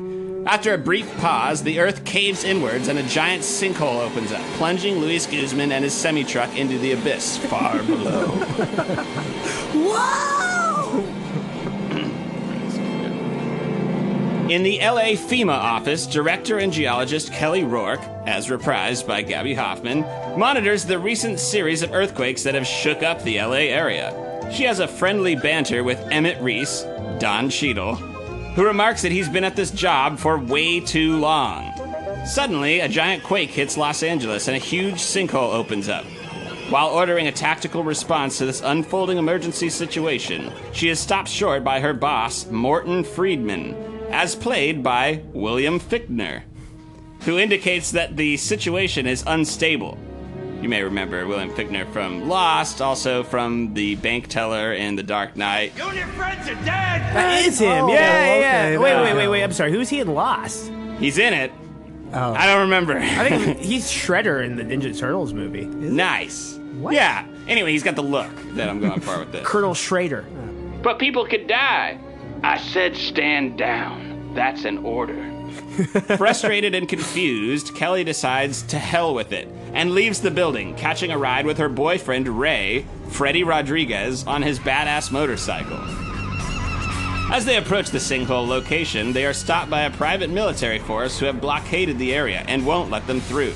[0.46, 4.96] After a brief pause, the earth caves inwards and a giant sinkhole opens up, plunging
[4.96, 8.28] Luis Guzman and his semi truck into the abyss far below.
[14.52, 20.02] In the LA FEMA office, director and geologist Kelly Rourke, as reprised by Gaby Hoffmann,
[20.38, 24.12] monitors the recent series of earthquakes that have shook up the LA area.
[24.52, 26.82] She has a friendly banter with Emmett Reese,
[27.18, 31.72] Don Cheadle, who remarks that he's been at this job for way too long.
[32.26, 36.04] Suddenly, a giant quake hits Los Angeles and a huge sinkhole opens up.
[36.70, 41.80] While ordering a tactical response to this unfolding emergency situation, she is stopped short by
[41.80, 46.44] her boss, Morton Friedman, as played by William Fichtner,
[47.22, 49.98] who indicates that the situation is unstable.
[50.62, 55.36] You may remember William Fichtner from Lost, also from The Bank Teller in The Dark
[55.36, 55.74] Knight.
[55.76, 56.66] You and your friends are dead.
[57.16, 57.86] That is him.
[57.86, 58.66] Oh, yeah, yeah, yeah.
[58.68, 59.44] okay, Wait, now wait, wait, wait.
[59.44, 59.72] I'm sorry.
[59.72, 60.72] Who's he in Lost?
[61.00, 61.52] He's in it.
[62.14, 62.34] Oh.
[62.34, 62.98] I don't remember.
[63.00, 65.66] I think he's Shredder in the Ninja Turtles movie.
[65.66, 66.60] nice.
[66.80, 66.94] What?
[66.94, 67.26] Yeah.
[67.48, 69.46] Anyway, he's got the look that I'm going for with this.
[69.48, 70.26] Colonel Schrader.
[70.84, 71.98] But people could die.
[72.44, 74.34] I said stand down.
[74.34, 75.32] That's an order.
[76.18, 81.18] Frustrated and confused, Kelly decides to hell with it and leaves the building, catching a
[81.18, 85.80] ride with her boyfriend Ray, Freddy Rodriguez, on his badass motorcycle.
[87.32, 91.28] As they approach the sinkhole location, they are stopped by a private military force who
[91.28, 93.54] have blockaded the area and won't let them through.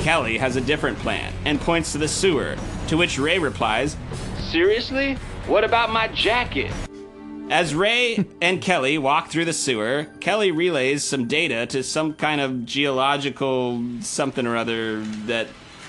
[0.00, 2.56] Kelly has a different plan and points to the sewer,
[2.88, 3.96] to which Ray replies,
[4.50, 5.14] Seriously?
[5.46, 6.72] What about my jacket?
[7.48, 12.40] As Ray and Kelly walk through the sewer, Kelly relays some data to some kind
[12.40, 15.46] of geological something or other that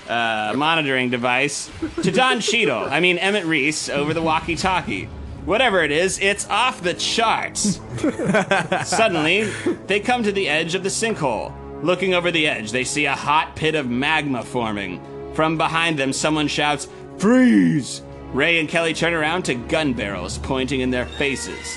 [0.08, 1.68] uh, monitoring device
[2.02, 2.84] to Don Cheadle.
[2.84, 5.06] I mean Emmett Reese over the walkie-talkie.
[5.46, 7.80] Whatever it is, it's off the charts.
[8.88, 9.50] Suddenly,
[9.86, 11.52] they come to the edge of the sinkhole.
[11.82, 15.00] Looking over the edge, they see a hot pit of magma forming.
[15.34, 16.86] From behind them, someone shouts,
[17.18, 18.02] Freeze!
[18.32, 21.76] Ray and Kelly turn around to gun barrels pointing in their faces.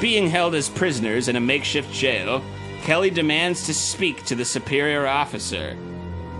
[0.00, 2.42] Being held as prisoners in a makeshift jail,
[2.82, 5.76] Kelly demands to speak to the superior officer,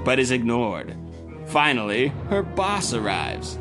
[0.04, 0.96] but is ignored.
[1.46, 3.58] Finally, her boss arrives.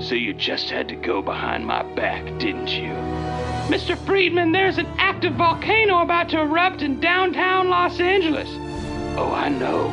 [0.00, 2.90] So you just had to go behind my back, didn't you?
[3.68, 3.96] Mr.
[4.04, 8.48] Friedman, there's an active volcano about to erupt in downtown Los Angeles.
[9.16, 9.92] Oh, I know.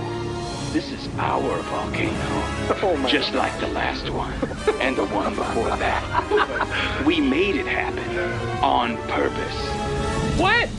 [0.73, 2.58] This is our volcano.
[2.71, 4.33] Oh just like the last one.
[4.79, 7.03] And the one before that.
[7.05, 8.63] we made it happen.
[8.63, 10.39] On purpose.
[10.39, 10.69] What?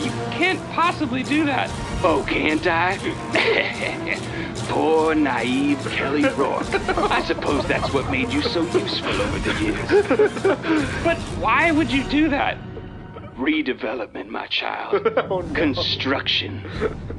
[0.00, 1.68] You can't possibly do that.
[2.02, 2.96] Oh, can't I?
[4.70, 6.72] Poor, naive Kelly Rourke.
[7.10, 10.42] I suppose that's what made you so useful over the years.
[11.04, 12.56] But why would you do that?
[13.36, 15.06] Redevelopment, my child.
[15.16, 16.62] Oh, Construction.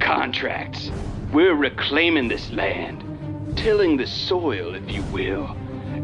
[0.00, 0.90] Contracts.
[1.32, 3.11] We're reclaiming this land.
[3.56, 5.56] Tilling the soil, if you will.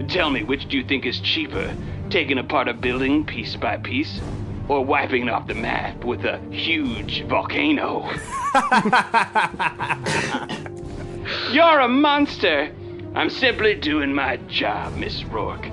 [0.09, 1.75] Tell me, which do you think is cheaper?
[2.11, 4.21] Taking apart a building piece by piece?
[4.69, 8.09] Or wiping off the map with a huge volcano?
[11.51, 12.73] You're a monster!
[13.15, 15.67] I'm simply doing my job, Miss Rourke.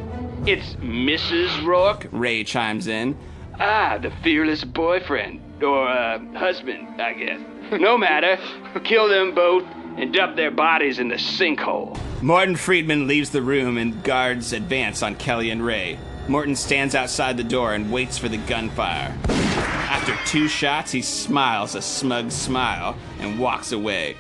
[0.46, 1.66] It's Mrs.
[1.66, 2.08] Rourke?
[2.12, 3.18] Ray chimes in.
[3.60, 5.42] Ah, the fearless boyfriend.
[5.62, 7.40] Or, uh, husband, I guess.
[7.80, 8.38] No matter.
[8.84, 9.64] Kill them both
[9.98, 12.00] and dump their bodies in the sinkhole.
[12.22, 15.98] Morton Friedman leaves the room and guards advance on Kelly and Ray.
[16.28, 19.16] Morton stands outside the door and waits for the gunfire.
[19.28, 24.18] After two shots, he smiles a smug smile and walks away.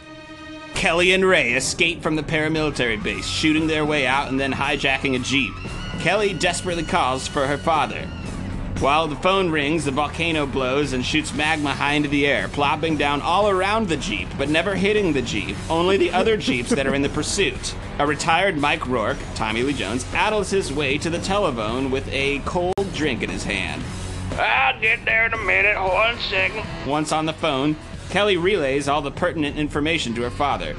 [0.75, 5.15] Kelly and Ray escape from the paramilitary base, shooting their way out and then hijacking
[5.15, 5.53] a jeep.
[5.99, 8.07] Kelly desperately calls for her father.
[8.79, 12.97] While the phone rings, the volcano blows and shoots magma high into the air, plopping
[12.97, 16.85] down all around the Jeep, but never hitting the Jeep, only the other Jeeps that
[16.85, 17.73] are in the pursuit.
[17.99, 22.39] A retired Mike Rourke, Tommy Lee Jones, addles his way to the telephone with a
[22.39, 23.81] cold drink in his hand.
[24.33, 25.77] I'll get there in a minute.
[25.77, 26.65] One second.
[26.85, 27.77] Once on the phone,
[28.09, 30.75] Kelly relays all the pertinent information to her father.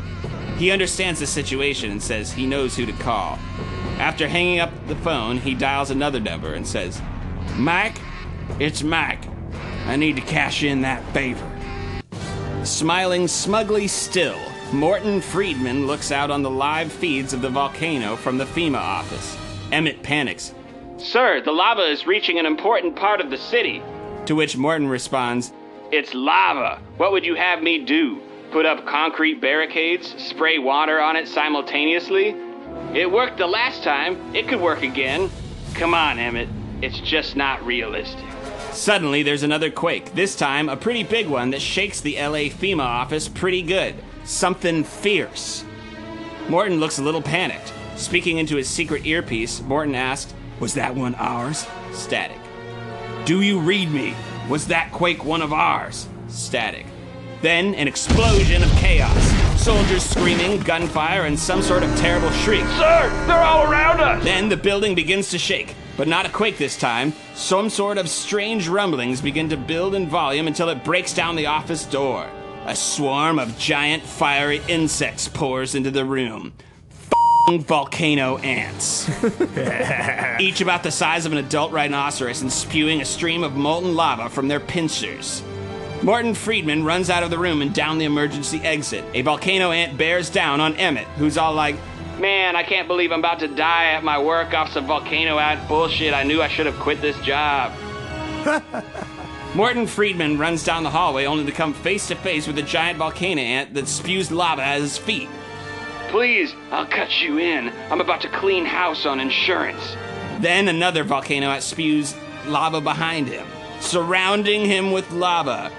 [0.58, 3.38] He understands the situation and says he knows who to call.
[3.98, 7.00] After hanging up the phone, he dials another number and says,
[7.56, 7.98] Mike,
[8.58, 9.22] it's Mike.
[9.86, 11.50] I need to cash in that favor.
[12.64, 14.38] Smiling smugly still,
[14.72, 19.36] Morton Friedman looks out on the live feeds of the volcano from the FEMA office.
[19.72, 20.52] Emmett panics,
[20.98, 23.82] Sir, the lava is reaching an important part of the city.
[24.24, 25.52] to which Morton responds,
[25.92, 26.80] It's lava.
[26.96, 28.20] What would you have me do?
[28.50, 30.14] Put up concrete barricades?
[30.22, 32.34] Spray water on it simultaneously?
[32.94, 34.34] It worked the last time.
[34.34, 35.30] It could work again.
[35.74, 36.48] Come on, Emmett.
[36.82, 38.24] It's just not realistic.
[38.72, 42.84] Suddenly, there's another quake, this time a pretty big one that shakes the LA FEMA
[42.84, 43.94] office pretty good.
[44.24, 45.64] Something fierce.
[46.48, 47.72] Morton looks a little panicked.
[47.96, 51.66] Speaking into his secret earpiece, Morton asked, Was that one ours?
[51.92, 52.38] Static.
[53.24, 54.14] Do you read me?
[54.48, 56.08] Was that quake one of ours?
[56.28, 56.86] Static.
[57.40, 59.16] Then an explosion of chaos.
[59.60, 62.64] Soldiers screaming, gunfire, and some sort of terrible shriek.
[62.76, 64.22] Sir, they're all around us.
[64.22, 67.12] Then the building begins to shake, but not a quake this time.
[67.34, 71.46] Some sort of strange rumblings begin to build in volume until it breaks down the
[71.46, 72.28] office door.
[72.66, 76.52] A swarm of giant fiery insects pours into the room.
[76.90, 79.08] F***ing volcano ants.
[80.40, 84.28] Each about the size of an adult rhinoceros and spewing a stream of molten lava
[84.28, 85.42] from their pincers.
[86.02, 89.04] Morton Friedman runs out of the room and down the emergency exit.
[89.14, 91.76] A volcano ant bears down on Emmett, who's all like,
[92.18, 95.68] Man, I can't believe I'm about to die at my work off some volcano ant
[95.68, 96.14] bullshit.
[96.14, 97.72] I knew I should have quit this job.
[99.54, 102.98] Morton Friedman runs down the hallway only to come face to face with a giant
[102.98, 105.28] volcano ant that spews lava at his feet.
[106.08, 107.70] Please, I'll cut you in.
[107.90, 109.96] I'm about to clean house on insurance.
[110.40, 112.14] Then another volcano ant spews
[112.46, 113.46] lava behind him,
[113.80, 115.70] surrounding him with lava.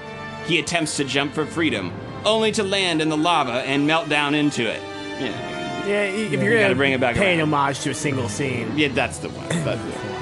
[0.46, 1.92] He attempts to jump for freedom,
[2.26, 4.82] only to land in the lava and melt down into it.
[5.20, 5.57] Yeah,
[5.88, 7.54] Yeah, if you're gotta gonna bring it back pay an around.
[7.54, 8.72] homage to a single scene.
[8.78, 9.48] yeah that's the one.
[9.64, 10.18] That's the one.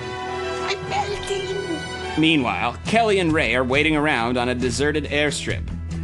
[2.18, 5.64] Meanwhile, Kelly and Ray are waiting around on a deserted airstrip.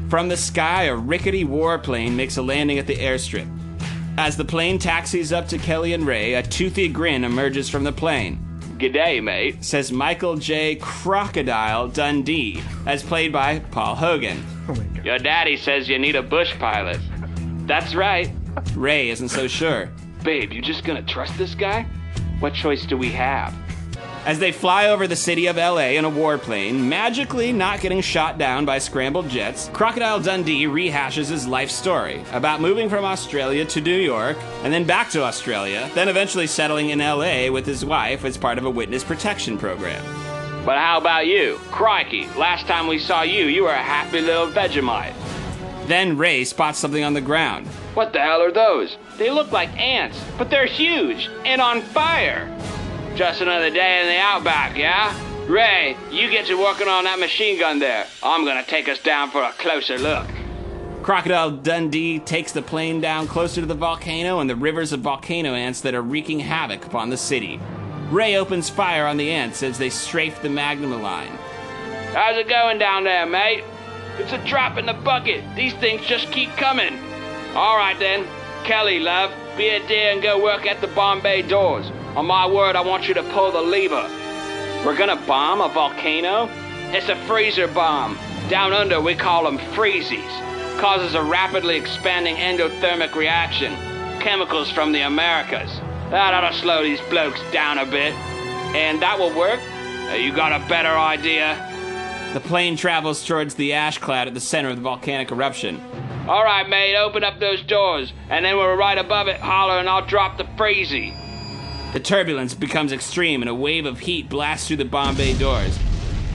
[0.09, 3.47] From the sky, a rickety warplane makes a landing at the airstrip.
[4.17, 7.93] As the plane taxis up to Kelly and Ray, a toothy grin emerges from the
[7.93, 8.45] plane.
[8.77, 9.63] G'day, mate.
[9.63, 10.75] says Michael J.
[10.75, 14.43] Crocodile Dundee, as played by Paul Hogan.
[14.67, 16.99] Oh Your daddy says you need a bush pilot.
[17.67, 18.29] That's right.
[18.75, 19.89] Ray isn't so sure.
[20.23, 21.85] Babe, you just gonna trust this guy?
[22.39, 23.53] What choice do we have?
[24.23, 28.37] As they fly over the city of LA in a warplane, magically not getting shot
[28.37, 33.81] down by scrambled jets, Crocodile Dundee rehashes his life story about moving from Australia to
[33.81, 38.23] New York and then back to Australia, then eventually settling in LA with his wife
[38.23, 40.03] as part of a witness protection program.
[40.63, 41.59] But how about you?
[41.71, 45.15] Crikey, last time we saw you, you were a happy little Vegemite.
[45.87, 47.67] Then Ray spots something on the ground.
[47.93, 48.97] What the hell are those?
[49.17, 52.47] They look like ants, but they're huge and on fire.
[53.15, 55.13] Just another day in the outback, yeah?
[55.47, 58.07] Ray, you get to working on that machine gun there.
[58.23, 60.25] I'm gonna take us down for a closer look.
[61.03, 65.53] Crocodile Dundee takes the plane down closer to the volcano and the rivers of volcano
[65.53, 67.59] ants that are wreaking havoc upon the city.
[68.09, 71.31] Ray opens fire on the ants as they strafe the magma line.
[72.13, 73.63] How's it going down there, mate?
[74.19, 75.43] It's a drop in the bucket.
[75.55, 76.97] These things just keep coming.
[77.55, 78.25] All right then.
[78.63, 81.85] Kelly, love, be a dear and go work at the bomb bay doors.
[82.15, 84.07] On my word, I want you to pull the lever.
[84.85, 86.47] We're gonna bomb a volcano?
[86.93, 88.17] It's a freezer bomb.
[88.49, 90.79] Down under, we call them freezies.
[90.79, 93.73] Causes a rapidly expanding endothermic reaction.
[94.21, 95.71] Chemicals from the Americas.
[96.09, 98.13] That ought to slow these blokes down a bit.
[98.75, 99.59] And that will work?
[100.09, 101.67] Uh, You got a better idea?
[102.33, 105.81] The plane travels towards the ash cloud at the center of the volcanic eruption.
[106.31, 109.41] All right, mate, open up those doors, and then we're right above it.
[109.41, 111.13] Holler, and I'll drop the freezy.
[111.91, 115.77] The turbulence becomes extreme and a wave of heat blasts through the bomb bay doors.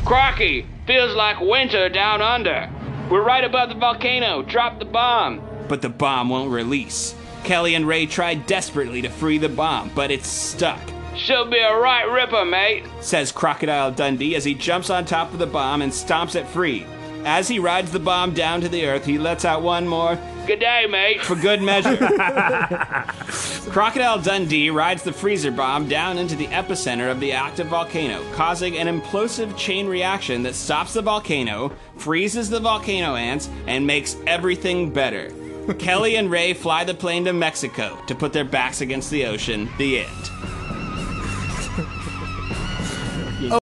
[0.04, 2.70] Crocky, feels like winter down under.
[3.10, 4.42] We're right above the volcano.
[4.42, 5.40] Drop the bomb.
[5.66, 7.14] But the bomb won't release.
[7.42, 10.82] Kelly and Ray try desperately to free the bomb, but it's stuck.
[11.16, 12.84] She'll be a right ripper, mate.
[13.00, 16.84] says Crocodile Dundee as he jumps on top of the bomb and stomps it free.
[17.26, 20.16] As he rides the bomb down to the earth, he lets out one more
[20.46, 21.20] Good day, mate.
[21.22, 21.96] for good measure.
[23.72, 28.78] Crocodile Dundee rides the freezer bomb down into the epicenter of the active volcano, causing
[28.78, 34.92] an implosive chain reaction that stops the volcano, freezes the volcano ants, and makes everything
[34.92, 35.32] better.
[35.80, 39.68] Kelly and Ray fly the plane to Mexico to put their backs against the ocean.
[39.78, 40.30] The end.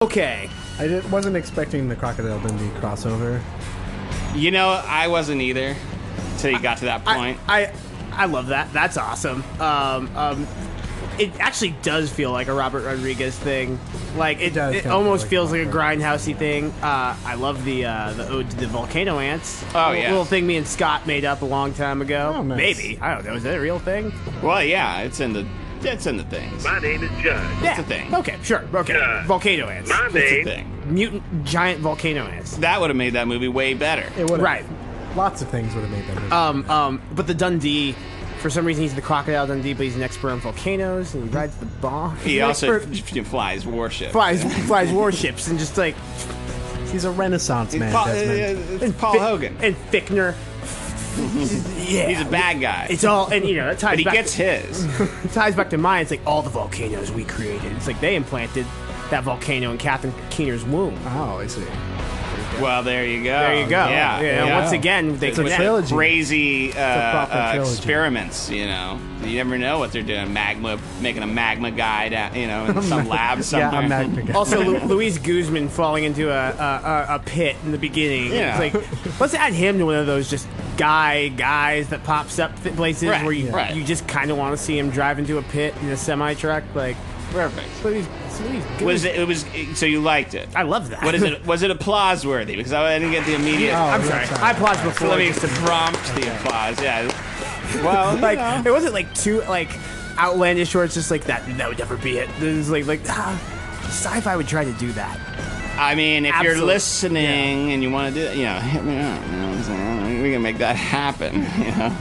[0.02, 0.50] Okay.
[0.78, 3.42] I did, wasn't expecting the Crocodile Dundee crossover.
[4.34, 5.76] You know, I wasn't either
[6.32, 7.38] until you got to that point.
[7.46, 7.72] I, I
[8.16, 8.72] I love that.
[8.72, 9.44] That's awesome.
[9.60, 10.46] Um, um,
[11.18, 13.78] it actually does feel like a Robert Rodriguez thing.
[14.16, 16.70] Like it, does it, almost feel feels like like a grindhousey thing.
[16.82, 19.64] Uh, I love the uh, the ode to the volcano ants.
[19.74, 20.08] Oh, Little- yeah.
[20.10, 22.34] little thing me and Scott made up a long time ago.
[22.36, 22.56] Oh, nice.
[22.56, 23.34] Maybe I don't know.
[23.34, 24.12] Is that a real thing?
[24.42, 25.46] well, yeah, it's in the
[25.84, 26.64] it's in the things.
[26.64, 27.62] My name is Judge.
[27.62, 27.80] yeah.
[27.80, 28.14] a thing.
[28.14, 28.64] Okay, sure.
[28.74, 28.94] Okay.
[28.94, 29.24] Yeah.
[29.26, 29.88] Volcano ants.
[29.90, 30.70] My It's a thing.
[30.94, 32.56] Mutant giant volcano ants.
[32.58, 34.10] That would have made that movie way better.
[34.18, 34.64] It would Right.
[35.16, 36.32] Lots of things would have made that movie.
[36.32, 37.94] Um, um, but the Dundee,
[38.40, 41.30] for some reason, he's the crocodile Dundee, but he's an expert on volcanoes and he
[41.30, 42.16] rides the bomb.
[42.18, 44.12] He He's an also expert- f- flies warships.
[44.12, 45.94] flies flies warships and just like
[46.90, 48.82] He's a Renaissance man, Paul, Desmond.
[48.82, 49.56] uh, it's Paul Fi- Hogan.
[49.60, 50.34] and Fickner.
[51.88, 52.86] yeah, He's a bad guy.
[52.90, 54.14] It's all and you know that ties but he back.
[54.14, 55.00] gets his.
[55.24, 56.02] it ties back to mine.
[56.02, 57.72] It's like all the volcanoes we created.
[57.72, 58.66] It's like they implanted
[59.10, 60.98] that volcano in Catherine Keener's womb.
[61.06, 61.62] Oh, I see.
[62.60, 63.38] Well, there you go.
[63.38, 63.88] There you go.
[63.88, 64.20] Yeah.
[64.20, 64.60] You know, yeah.
[64.60, 65.94] Once again, they It's a trilogy.
[65.94, 67.72] Crazy uh, proper uh, trilogy.
[67.72, 68.98] experiments, you know.
[69.22, 70.32] You never know what they're doing.
[70.32, 73.82] Magma, making a magma guy, down, you know, in some lab somewhere.
[73.88, 74.32] Yeah, I'm guy.
[74.34, 78.32] Also, Lu- Luis Guzman falling into a, a, a, a pit in the beginning.
[78.32, 78.60] Yeah.
[78.60, 80.46] It's like, let's add him to one of those just
[80.76, 83.74] guy guys that pops up th- places Right, where you, right.
[83.74, 86.34] you just kind of want to see him drive into a pit in a semi
[86.34, 86.64] truck.
[86.74, 86.96] Like,
[87.34, 87.84] Perfect.
[87.84, 88.06] Louise,
[88.40, 88.84] Luis Guzman.
[88.86, 89.16] Was it?
[89.16, 89.44] It was.
[89.74, 90.48] So you liked it?
[90.54, 91.02] I love that.
[91.02, 91.44] What is it?
[91.44, 92.54] Was it applause worthy?
[92.56, 93.72] Because I didn't get the immediate.
[93.74, 94.26] Oh, I'm sorry.
[94.26, 94.40] sorry.
[94.40, 95.08] I applaud So before.
[95.08, 96.80] let me just to- prompt the applause.
[96.80, 97.10] Yeah.
[97.82, 98.62] Well, like you know.
[98.66, 99.68] it wasn't like too like
[100.16, 101.44] outlandish where it's just like that.
[101.56, 102.28] That would never be it.
[102.38, 103.36] This is like like ah,
[103.86, 105.18] sci-fi would try to do that.
[105.76, 108.84] I mean, if you're Absolute- listening and you want to do it, you know, hit
[108.84, 109.20] me up.
[109.26, 110.22] You know what I'm saying?
[110.22, 111.34] We can make that happen.
[111.58, 111.96] You know,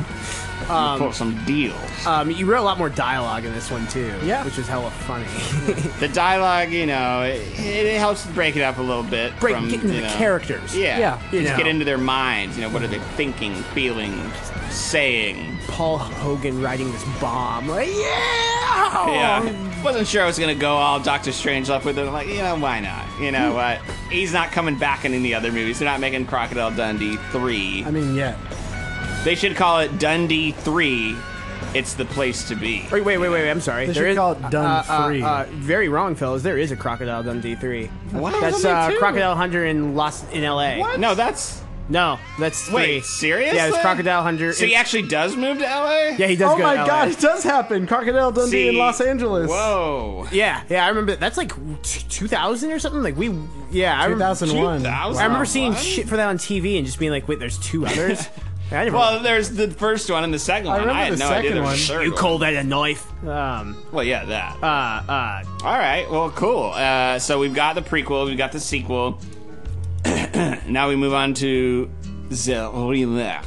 [0.69, 2.05] um, pull some deals.
[2.05, 4.13] Um, you wrote a lot more dialogue in this one too.
[4.23, 4.43] Yeah.
[4.45, 5.25] which is hella funny.
[5.99, 9.37] the dialogue, you know, it, it helps break it up a little bit.
[9.39, 10.75] Break from, get into you the know, characters.
[10.75, 11.57] Yeah, Yeah, you just know.
[11.57, 12.57] get into their minds.
[12.57, 14.19] You know, what are they thinking, feeling,
[14.69, 15.57] saying?
[15.67, 17.67] Paul Hogan riding this bomb.
[17.67, 18.49] Like, yeah.
[19.07, 22.05] Yeah, wasn't sure I was gonna go all Doctor Strange up with it.
[22.07, 23.05] I'm like, you know, why not?
[23.19, 23.55] You know Hmm.
[23.55, 23.81] what?
[24.09, 25.79] He's not coming back in any other movies.
[25.79, 27.83] They're not making Crocodile Dundee three.
[27.85, 28.35] I mean, yeah.
[29.23, 31.15] They should call it Dundee three.
[31.73, 32.85] It's the place to be.
[32.91, 33.49] Wait, wait, wait, wait!
[33.49, 33.87] I'm sorry.
[33.87, 35.23] They There should is- call it Dun uh, uh, Three.
[35.23, 36.43] Uh, very wrong, fellas.
[36.43, 37.87] There is a Crocodile Dundee three.
[38.11, 38.31] What?
[38.41, 38.97] That's There's uh, two.
[38.97, 40.77] Crocodile Hunter in Los in L.A.
[40.79, 40.99] What?
[40.99, 43.01] No, that's No, that's wait, three.
[43.01, 43.57] seriously?
[43.57, 44.53] Yeah, it's Crocodile Hunter.
[44.53, 46.09] So he actually does move to LA?
[46.17, 46.51] yeah, he does.
[46.51, 46.87] Oh go my to LA.
[46.87, 47.87] god, it does happen.
[47.87, 49.49] Crocodile Dundee in Los Angeles.
[49.49, 50.27] Whoa.
[50.31, 51.15] Yeah, yeah, I remember.
[51.15, 53.01] That's like 2000 or something.
[53.01, 53.33] Like we,
[53.71, 54.35] yeah, I remember.
[54.35, 54.79] 2001.
[54.81, 55.21] 2000?
[55.21, 57.85] I remember seeing shit for that on TV and just being like, "Wait, there's two
[57.87, 58.27] others."
[58.71, 58.97] I never.
[58.97, 60.79] Well, there's the first one and the second one.
[60.81, 61.97] remember I had the no idea second there was one.
[61.97, 62.19] a third you one.
[62.19, 63.23] call that a knife?
[63.27, 64.63] Um, Well, yeah, that.
[64.63, 66.09] uh, uh, All right.
[66.09, 66.71] Well, cool.
[66.71, 69.19] Uh, so we've got the prequel, we've got the sequel.
[70.67, 71.89] now we move on to
[72.29, 73.43] the remake.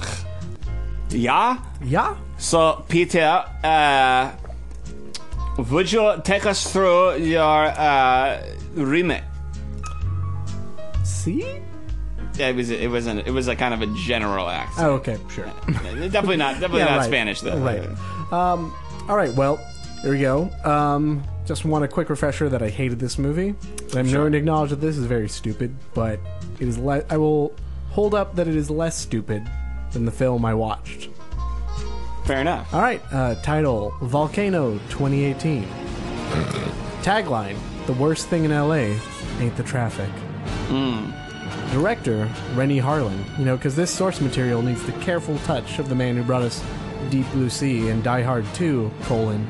[1.10, 1.58] Yeah.
[1.84, 2.16] Yeah?
[2.38, 4.30] So Peter, uh,
[5.70, 8.42] would you take us through your uh,
[8.74, 9.22] remake?
[11.04, 11.60] See?
[12.38, 12.70] It was.
[12.70, 13.26] It wasn't.
[13.26, 14.86] It was a kind of a general accent.
[14.86, 15.46] Oh, okay, sure.
[15.66, 16.54] definitely not.
[16.54, 17.06] Definitely Yeah, not right.
[17.06, 17.58] Spanish though.
[17.58, 17.82] Right.
[18.32, 18.74] Um,
[19.08, 19.56] all right, well,
[20.02, 20.50] here we go.
[20.64, 23.54] Um, just want a quick refresher that I hated this movie.
[23.94, 26.18] I'm going to acknowledge that this is very stupid, but
[26.58, 26.76] it is.
[26.78, 27.54] Le- I will
[27.90, 29.48] hold up that it is less stupid
[29.92, 31.08] than the film I watched.
[32.24, 32.74] Fair enough.
[32.74, 35.62] All right, uh, title Volcano 2018.
[37.02, 37.56] Tagline
[37.86, 38.98] The worst thing in LA
[39.38, 40.10] ain't the traffic.
[41.72, 43.38] Director Renny Harlin.
[43.38, 46.42] You know, because this source material needs the careful touch of the man who brought
[46.42, 46.62] us
[47.10, 49.46] Deep Blue Sea and Die Hard 2, colon,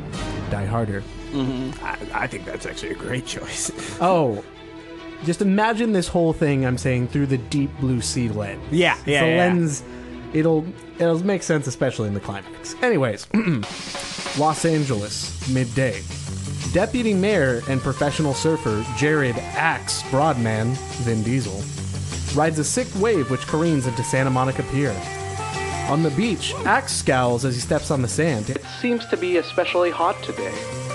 [0.51, 1.03] Die Harder.
[1.31, 1.85] Mm-hmm.
[1.85, 3.71] I, I think that's actually a great choice.
[4.01, 4.45] Oh,
[5.25, 8.63] just imagine this whole thing I'm saying through the Deep Blue Sea lens.
[8.71, 9.37] Yeah, yeah, a yeah.
[9.39, 9.83] lens.
[10.35, 10.67] It'll
[10.99, 12.75] it'll make sense, especially in the climax.
[12.83, 13.27] Anyways,
[14.39, 16.03] Los Angeles, midday.
[16.73, 21.63] Deputy Mayor and professional surfer Jared Axe Broadman, Vin Diesel,
[22.37, 24.95] rides a sick wave which careens into Santa Monica Pier.
[25.89, 28.51] On the beach, Axe scowls as he steps on the sand.
[28.51, 30.53] It seems to be especially hot today.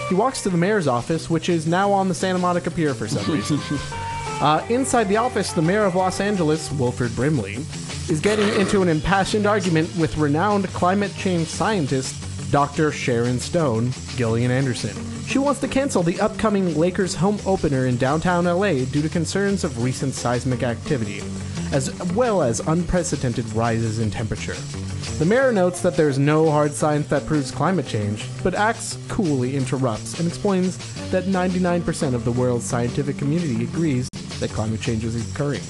[0.09, 3.07] He walks to the mayor's office, which is now on the Santa Monica Pier for
[3.07, 3.59] some reason.
[4.41, 7.57] Uh, inside the office, the mayor of Los Angeles, Wilford Brimley,
[8.09, 12.15] is getting into an impassioned argument with renowned climate change scientist
[12.52, 12.91] Dr.
[12.91, 14.93] Sharon Stone, Gillian Anderson.
[15.26, 19.64] She wants to cancel the upcoming Lakers home opener in downtown LA due to concerns
[19.64, 21.22] of recent seismic activity,
[21.72, 24.58] as well as unprecedented rises in temperature.
[25.18, 29.56] The mayor notes that there's no hard science that proves climate change, but Axe coolly
[29.56, 30.78] interrupts and explains
[31.10, 34.10] that 99% of the world's scientific community agrees
[34.41, 35.62] that climate change is occurring.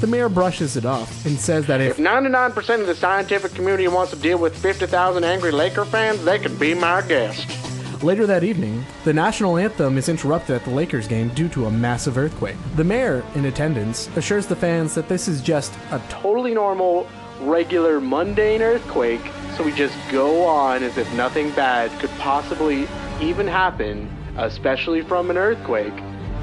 [0.00, 4.12] The mayor brushes it off and says that if 99% of the scientific community wants
[4.12, 7.48] to deal with 50,000 angry Laker fans, they could be my guest.
[8.04, 11.70] Later that evening, the national anthem is interrupted at the Lakers game due to a
[11.72, 12.54] massive earthquake.
[12.76, 17.08] The mayor, in attendance, assures the fans that this is just a Totally normal,
[17.40, 22.86] regular, mundane earthquake, so we just go on as if nothing bad could possibly
[23.20, 25.94] even happen, especially from an earthquake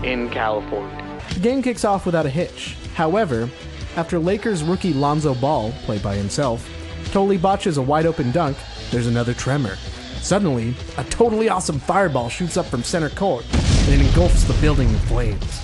[0.04, 1.22] in California.
[1.36, 2.76] The game kicks off without a hitch.
[2.96, 3.50] However,
[3.98, 6.66] after Lakers rookie Lonzo Ball, played by himself,
[7.12, 8.56] totally botches a wide open dunk,
[8.90, 9.76] there's another tremor.
[10.22, 14.88] Suddenly, a totally awesome fireball shoots up from center court and it engulfs the building
[14.88, 15.62] in flames.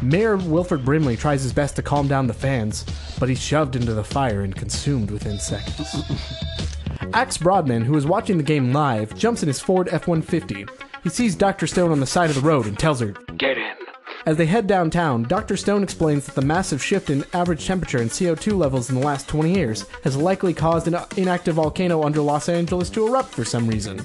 [0.00, 2.86] Mayor Wilford Brimley tries his best to calm down the fans,
[3.20, 5.94] but he's shoved into the fire and consumed within seconds.
[7.12, 10.66] Axe Broadman, who is watching the game live, jumps in his Ford F 150.
[11.02, 11.66] He sees Dr.
[11.66, 13.91] Stone on the side of the road and tells her, Get in.
[14.24, 15.56] As they head downtown, Dr.
[15.56, 19.28] Stone explains that the massive shift in average temperature and CO2 levels in the last
[19.28, 23.66] 20 years has likely caused an inactive volcano under Los Angeles to erupt for some
[23.66, 23.96] reason.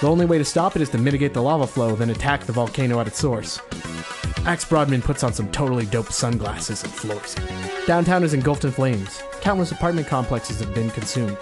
[0.00, 2.52] The only way to stop it is to mitigate the lava flow, then attack the
[2.52, 3.60] volcano at its source.
[4.44, 7.36] Axe Broadman puts on some totally dope sunglasses and floats.
[7.86, 9.22] Downtown is engulfed in flames.
[9.40, 11.38] Countless apartment complexes have been consumed.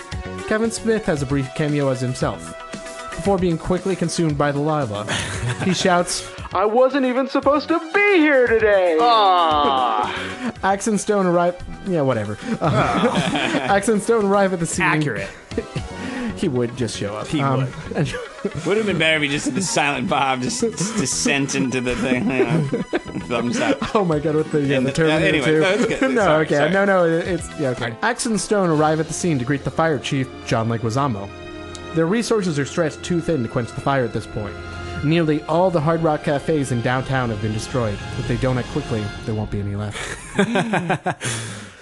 [0.48, 2.54] Kevin Smith has a brief cameo as himself.
[3.20, 5.04] Before being quickly consumed by the lava,
[5.62, 8.96] he shouts, I wasn't even supposed to be here today.
[10.62, 11.62] Axe and Stone arrive.
[11.86, 12.38] Yeah, whatever.
[12.62, 13.10] Uh,
[13.70, 14.86] Axe and Stone arrive at the scene.
[14.86, 15.28] Accurate.
[16.38, 17.26] He would just show up.
[17.26, 17.96] He Um, would.
[17.96, 18.14] and-
[18.64, 21.94] Would have been better if he just did the silent Bob, just descent into the
[21.96, 22.30] thing.
[22.30, 22.62] You know?
[23.28, 23.94] Thumbs up.
[23.94, 25.60] oh my god, with the, yeah, And the the- uh, Terminator anyway, 2.
[25.60, 26.14] no, it's good.
[26.14, 26.54] no, Sorry, okay.
[26.56, 26.70] sorry.
[26.70, 27.60] No, no, it- it's.
[27.60, 27.94] Yeah, okay.
[28.00, 31.28] Axe and Stone arrive at the scene to greet the fire chief, John Leguizamo.
[31.94, 34.54] Their resources are stretched too thin to quench the fire at this point.
[35.04, 37.98] Nearly all the Hard Rock cafes in downtown have been destroyed.
[38.18, 39.98] If they don't act quickly, there won't be any left.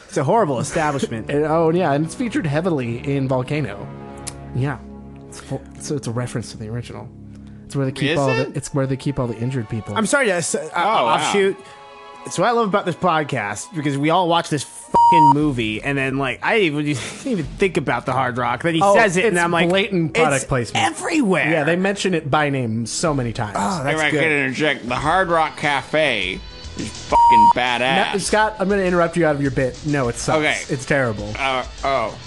[0.09, 1.29] It's a horrible establishment.
[1.31, 3.87] And, oh yeah, and it's featured heavily in Volcano.
[4.55, 4.79] Yeah,
[5.29, 7.07] it's full, so it's a reference to the original.
[7.67, 8.53] It's where they keep Is all it?
[8.53, 8.57] the.
[8.57, 9.95] It's where they keep all the injured people.
[9.95, 11.05] I'm sorry to s- uh, wow.
[11.09, 11.59] offshoot.
[12.25, 14.88] It's what I love about this podcast because we all watch this fucking
[15.35, 18.63] movie and then like I even, didn't even think about the Hard Rock.
[18.63, 20.85] Then he Oh, says it and it's I'm like, blatant product it's placement.
[20.87, 21.51] everywhere.
[21.51, 23.57] yeah, they mention it by name so many times.
[23.59, 24.33] Oh, If that's I could good.
[24.33, 26.41] interject, the Hard Rock Cafe
[26.79, 27.79] is fucking Now,
[28.15, 28.21] badass.
[28.21, 29.81] Scott, I'm going to interrupt you out of your bit.
[29.87, 30.39] No, it sucks.
[30.39, 30.61] Okay.
[30.73, 31.33] It's terrible.
[31.39, 32.19] Uh, oh,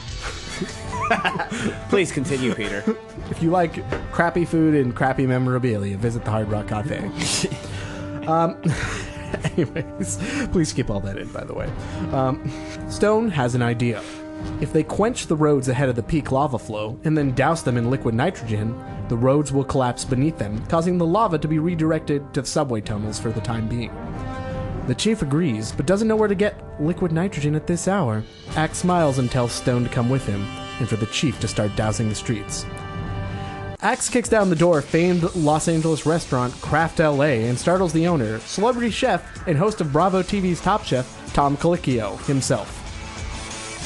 [1.90, 2.84] Please continue, Peter.
[3.30, 6.98] If you like crappy food and crappy memorabilia, visit the Hard Rock Cafe.
[8.28, 8.62] um,
[9.58, 10.18] anyways,
[10.52, 11.72] please skip all that in, by the way.
[12.12, 12.52] Um,
[12.90, 14.02] Stone has an idea.
[14.60, 17.78] If they quench the roads ahead of the peak lava flow and then douse them
[17.78, 22.34] in liquid nitrogen, the roads will collapse beneath them, causing the lava to be redirected
[22.34, 23.92] to the subway tunnels for the time being.
[24.88, 28.24] The chief agrees, but doesn't know where to get liquid nitrogen at this hour.
[28.56, 30.42] Axe smiles and tells Stone to come with him,
[30.80, 32.66] and for the chief to start dousing the streets.
[33.84, 38.08] Axe kicks down the door of famed Los Angeles restaurant Craft LA and startles the
[38.08, 42.78] owner, celebrity chef, and host of Bravo TV's Top Chef, Tom Colicchio, himself.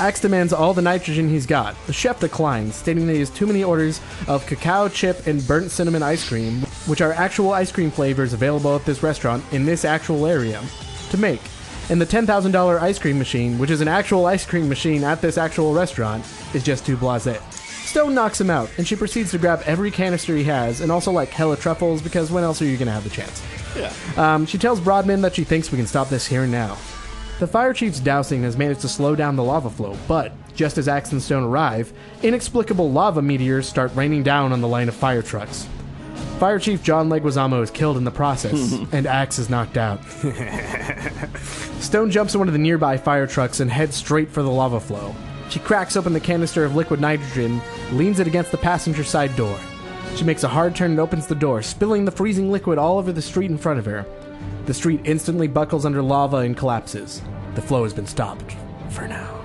[0.01, 1.77] Axe demands all the nitrogen he's got.
[1.87, 5.71] The chef declines, stating that he has too many orders of cacao chip and burnt
[5.71, 9.85] cinnamon ice cream, which are actual ice cream flavors available at this restaurant in this
[9.85, 10.61] actual area,
[11.09, 11.41] to make.
[11.89, 15.37] And the $10,000 ice cream machine, which is an actual ice cream machine at this
[15.37, 17.39] actual restaurant, is just too blasé.
[17.85, 21.11] Stone knocks him out, and she proceeds to grab every canister he has, and also
[21.11, 23.41] like hella truffles, because when else are you gonna have the chance?
[23.75, 23.93] yeah.
[24.17, 26.77] Um, she tells Broadman that she thinks we can stop this here and now.
[27.39, 30.87] The fire chief's dousing has managed to slow down the lava flow, but just as
[30.87, 35.21] Axe and Stone arrive, inexplicable lava meteors start raining down on the line of fire
[35.21, 35.67] trucks.
[36.39, 40.03] Fire Chief John Leguizamo is killed in the process, and Axe is knocked out.
[41.79, 44.79] Stone jumps in one of the nearby fire trucks and heads straight for the lava
[44.79, 45.13] flow.
[45.49, 49.57] She cracks open the canister of liquid nitrogen, leans it against the passenger side door.
[50.15, 53.11] She makes a hard turn and opens the door, spilling the freezing liquid all over
[53.11, 54.05] the street in front of her.
[54.65, 57.21] The street instantly buckles under lava and collapses.
[57.53, 58.55] The flow has been stopped.
[58.89, 59.41] For now.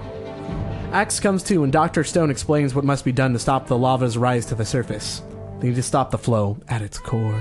[0.93, 2.03] Axe comes to, and Dr.
[2.05, 5.23] Stone explains what must be done to stop the lava's rise to the surface.
[5.61, 7.41] They need to stop the flow at its core.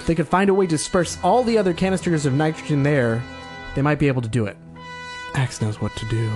[0.00, 3.22] If they could find a way to disperse all the other canisters of nitrogen there,
[3.74, 4.56] they might be able to do it.
[5.34, 6.30] Axe knows what to do.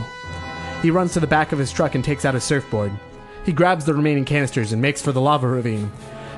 [0.82, 2.92] He runs to the back of his truck and takes out his surfboard.
[3.44, 5.90] He grabs the remaining canisters and makes for the lava ravine.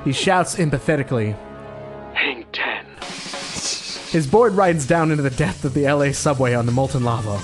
[0.04, 1.36] He shouts empathetically.
[2.14, 2.86] Hang 10.
[4.10, 7.40] His board rides down into the depth of the LA subway on the molten lava.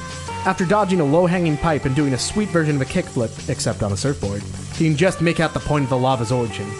[0.46, 3.82] After dodging a low hanging pipe and doing a sweet version of a kickflip, except
[3.82, 4.42] on a surfboard,
[4.74, 6.70] he can just make out the point of the lava's origin.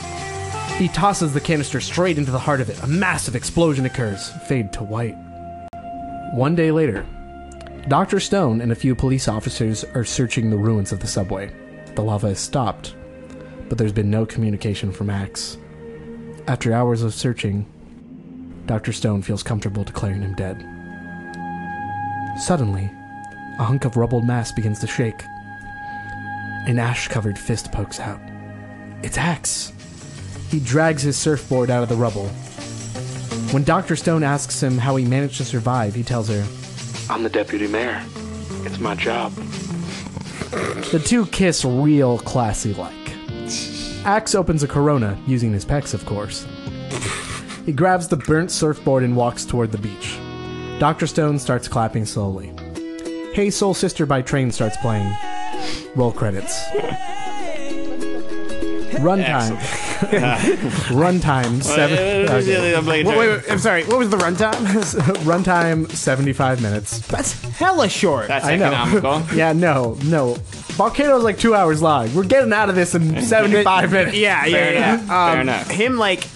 [0.76, 2.82] He tosses the canister straight into the heart of it.
[2.82, 5.16] A massive explosion occurs, fade to white.
[6.34, 7.04] One day later,
[7.88, 8.18] Dr.
[8.18, 11.54] Stone and a few police officers are searching the ruins of the subway.
[11.94, 12.96] The lava has stopped,
[13.68, 15.56] but there's been no communication from Axe.
[16.48, 17.64] After hours of searching,
[18.66, 18.92] Dr.
[18.92, 20.58] Stone feels comfortable declaring him dead.
[22.40, 22.90] Suddenly,
[23.60, 25.22] a hunk of rubbled mass begins to shake.
[26.66, 28.20] An ash covered fist pokes out.
[29.04, 29.72] It's Axe.
[30.50, 32.26] He drags his surfboard out of the rubble.
[33.52, 33.94] When Dr.
[33.94, 36.44] Stone asks him how he managed to survive, he tells her,
[37.08, 38.02] I'm the deputy mayor.
[38.64, 39.32] It's my job.
[40.90, 42.92] The two kiss real classy like.
[44.04, 46.46] Axe opens a Corona, using his pecs, of course.
[47.64, 50.18] He grabs the burnt surfboard and walks toward the beach.
[50.78, 51.06] Dr.
[51.06, 52.52] Stone starts clapping slowly.
[53.34, 55.12] Hey Soul Sister by Train starts playing.
[55.94, 56.64] Roll credits.
[58.96, 59.56] Runtime.
[60.90, 62.28] Runtime seven.
[62.28, 62.80] okay.
[62.80, 63.84] Wait, wait, wait, I'm sorry.
[63.84, 64.52] What was the runtime?
[65.24, 66.98] Runtime seventy-five minutes.
[67.08, 68.28] That's hella short.
[68.28, 68.66] That's I know.
[68.72, 69.36] economical.
[69.36, 70.34] Yeah, no, no.
[70.76, 72.14] Volcano's like two hours long.
[72.14, 74.16] We're getting out of this in seventy-five minutes.
[74.16, 74.94] yeah, yeah, Fair yeah.
[74.94, 75.70] enough, fair Um, enough.
[75.70, 76.26] Him like.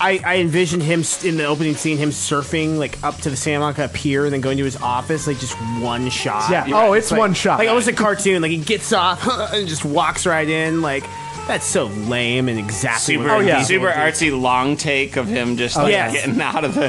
[0.00, 3.36] I, I envision him st- in the opening scene, him surfing like up to the
[3.36, 6.50] Santa Monica Pier, and then going to his office, like just one shot.
[6.50, 6.66] Yeah.
[6.74, 7.60] Oh, it's Like- one shot.
[7.60, 8.42] Like almost a cartoon.
[8.42, 9.24] Like he gets off
[9.54, 10.82] and just walks right in.
[10.82, 11.04] Like
[11.46, 13.14] that's so lame and exactly.
[13.16, 13.62] Super, what Oh, yeah.
[13.62, 16.12] super artsy long take of him just like yes.
[16.14, 16.88] getting out of the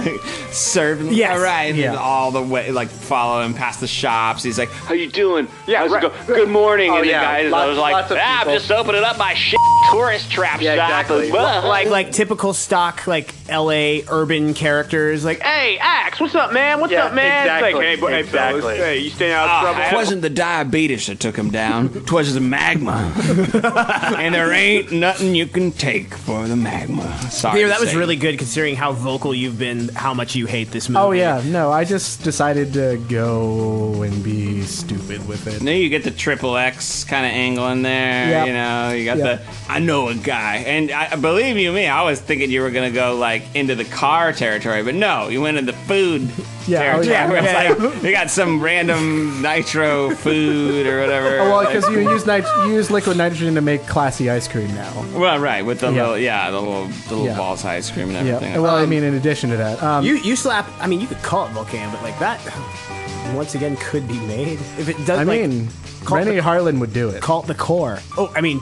[0.51, 1.11] surfing.
[1.15, 1.31] Yes.
[1.37, 1.89] all right, Yeah.
[1.89, 4.43] and all the way, like follow him past the shops.
[4.43, 5.47] He's like, How you doing?
[5.67, 6.03] Yeah, How's right.
[6.03, 6.33] it go?
[6.33, 6.91] Good morning.
[6.91, 9.59] Oh, and the yeah, guy lots- was like, ah, I'm just opening up my shit
[9.91, 10.89] tourist trap Yeah, shop.
[11.01, 11.31] exactly.
[11.35, 14.03] Well, like like typical stock like L.A.
[14.09, 15.23] urban characters.
[15.23, 16.79] Like, hey, Axe, what's up, man?
[16.79, 17.45] What's Yeah, up, man?
[17.47, 19.81] It's exactly, Like, hey, bo- hey, fellas, hey, you staying out of "Ah, trouble?
[19.81, 21.89] it wasn't the diabetes that took him down.
[22.05, 23.13] Twas the magma,
[24.17, 27.15] and there ain't nothing you can take for the magma.
[27.29, 27.97] Sorry, Peter, that was say.
[27.97, 30.99] really good considering how vocal you've been, how much you hate this movie.
[31.05, 35.61] Oh yeah, no, I just decided to go and be stupid with it.
[35.61, 38.29] Now you get the triple X kind of angle in there.
[38.29, 38.47] Yep.
[38.47, 39.45] You know, you got Yep.
[39.45, 42.71] the I know a guy, and I, believe you me, I was thinking you were
[42.71, 46.21] gonna go like into the car territory, but no, you went into the food
[46.67, 47.07] Yeah, oh, territory.
[47.09, 51.39] yeah, where it's yeah, like they got some random nitro food or whatever.
[51.39, 54.47] Oh, well, Like- because you use nit- you use liquid nitrogen to make classy ice
[54.47, 55.05] cream now.
[55.17, 56.01] well, right with the Yeah.
[56.01, 57.37] little yeah, the little the little Yeah.
[57.37, 58.53] balls ice cream and everything.
[58.53, 58.59] Yeah.
[58.59, 60.67] Well, I mean, in addition to that, um, You you slap.
[60.79, 62.39] I mean, you could call it volcano, but like that,
[63.35, 65.19] once again, could be made if it does.
[65.19, 65.67] I like, mean,
[66.05, 67.21] call Renny the- Harlin would do it.
[67.21, 67.99] call it the core.
[68.17, 68.59] Oh, I mean,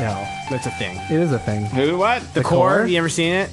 [0.00, 0.96] no, that's a thing.
[1.10, 1.64] it is a thing.
[1.66, 2.22] Who what?
[2.34, 2.86] The, core?
[2.86, 3.50] You ever seen it?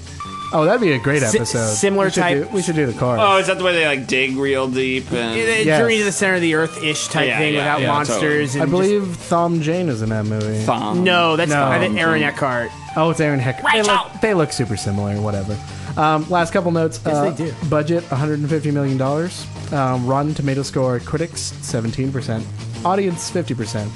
[0.54, 1.74] Oh, that'd be a great Si- episode.
[1.74, 3.18] similar we should type- Do, we should do the car.
[3.20, 5.80] Oh, is that the way they like dig real deep and It- Yes.
[5.80, 8.56] Journey to the center of the earth ish type Yeah, thing yeah, without yeah, monsters.
[8.56, 10.64] I And believe Thom Jane is in that movie.
[10.64, 10.98] thong?
[10.98, 11.66] Just, no, that's No.
[11.66, 12.70] I think Aaron Eckhart.
[12.96, 13.62] Oh, it's Aaron Heck.
[13.74, 15.20] They look, they look super similar.
[15.20, 15.58] Whatever.
[15.98, 17.00] Um, last couple notes.
[17.06, 17.54] Yes, uh, they do.
[17.68, 19.46] Budget 150 million dollars.
[19.74, 22.46] Um, Rotten Tomato score critics 17 percent.
[22.86, 23.92] Audience 50 percent.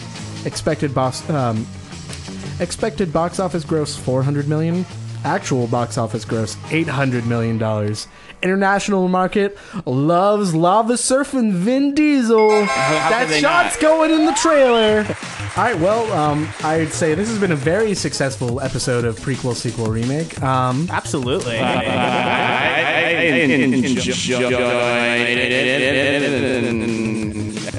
[0.45, 1.65] Expected box um,
[2.59, 4.85] expected box office gross 400 million.
[5.25, 8.07] Actual box office gross 800 million dollars.
[8.41, 12.49] International market loves lava surfing Vin Diesel.
[12.49, 13.81] that they shot's not?
[13.81, 15.05] going in the trailer.
[15.57, 19.55] All right, well, um, I'd say this has been a very successful episode of prequel,
[19.55, 20.41] sequel, remake.
[20.41, 21.57] Um, Absolutely.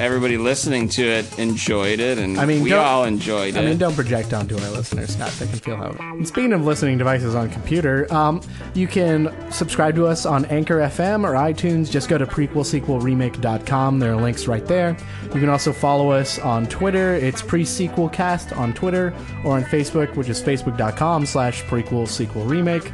[0.00, 3.58] Everybody listening to it enjoyed it, and I mean, we don't- all enjoyed it.
[3.58, 5.30] I mean, don't project onto our listeners, Scott.
[5.38, 5.94] They can feel how.
[6.00, 8.40] And speaking of listening devices on computer, um,
[8.72, 11.90] you can subscribe to us on Anchor FM or iTunes.
[11.90, 13.98] Just go to prequelsequelremake.com.
[13.98, 14.96] There are links right there.
[15.34, 17.14] You can also follow us on Twitter.
[17.16, 19.12] It's presequelcast on Twitter
[19.44, 22.90] or on Facebook, which is facebook.com slash prequel sequel remake.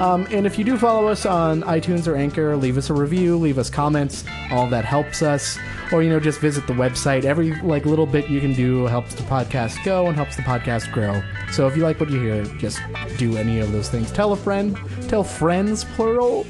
[0.00, 3.36] Um, and if you do follow us on iTunes or Anchor, leave us a review,
[3.36, 4.24] leave us comments.
[4.50, 5.56] All that helps us.
[5.92, 7.24] Or you know, just visit the website.
[7.24, 10.90] Every like little bit you can do helps the podcast go and helps the podcast
[10.92, 11.22] grow.
[11.52, 12.80] So if you like what you hear, just
[13.16, 14.10] do any of those things.
[14.10, 14.78] Tell a friend.
[15.08, 16.46] Tell friends, plural,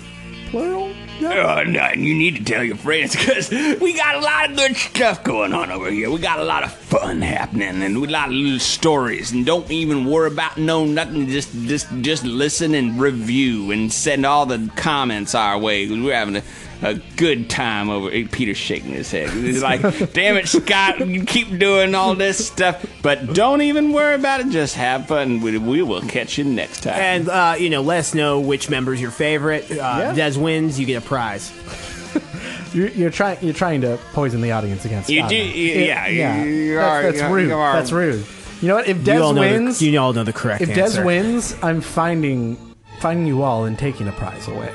[0.51, 0.95] plural.
[1.21, 4.77] Oh, no, you need to tell your friends because we got a lot of good
[4.77, 6.11] stuff going on over here.
[6.11, 9.33] We got a lot of fun happening and we got a lot of little stories.
[9.33, 11.27] And don't even worry about no nothing.
[11.27, 15.89] Just just just listen and review and send all the comments our way.
[15.89, 16.43] we're having a,
[16.83, 18.11] a good time over.
[18.11, 19.31] eh, Peter's shaking his head.
[19.31, 19.81] He's like,
[20.12, 21.07] "Damn it, Scott!
[21.07, 24.51] You keep doing all this stuff, but don't even worry about it.
[24.51, 25.41] Just have fun.
[25.41, 28.70] We, we will catch you next time." And uh, you know, let us know which
[28.70, 29.70] member's your favorite.
[29.70, 31.53] Uh, Des wins, you get a prize.
[32.74, 33.39] You're, you're trying.
[33.43, 35.09] You're trying to poison the audience against.
[35.09, 35.35] You do- though.
[35.35, 37.51] you- It- yeah, you- you that's, are- that's you rude.
[37.53, 38.26] are- That's rude.
[38.61, 38.87] You know what?
[38.89, 41.01] If Des you know wins, the, you all know the correct if answer.
[41.01, 42.57] Des wins, I'm finding
[43.01, 44.70] finding you all and taking a prize away.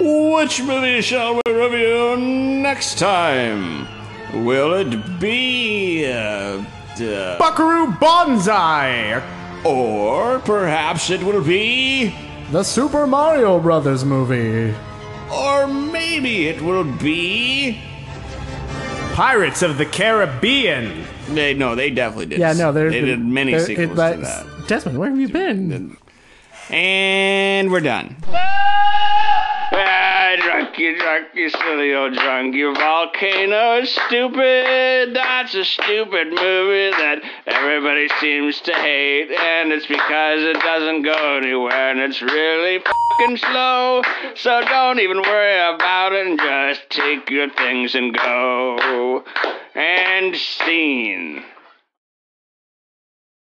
[0.00, 3.86] Which movie shall we review next time?
[4.44, 6.06] Will it be.
[6.06, 6.62] Uh,
[7.00, 9.22] uh, Buckaroo Banzai.
[9.64, 12.14] or perhaps it will be.
[12.50, 14.74] The Super Mario Brothers movie.
[15.32, 17.78] Or maybe it will be.
[19.14, 21.04] Pirates of the Caribbean.
[21.28, 22.40] They, no, they definitely did.
[22.40, 24.46] Yeah, no, they did many sequels it- to that.
[24.66, 25.96] Desmond, where have you been?
[26.74, 28.16] And we're done.
[28.26, 35.14] Ah, drunk, you drunk, you silly old drunk, you volcano is stupid.
[35.14, 41.36] That's a stupid movie that everybody seems to hate, and it's because it doesn't go
[41.36, 44.02] anywhere, and it's really fucking slow.
[44.34, 49.22] So don't even worry about it, and just take your things and go.
[49.76, 51.44] And scene.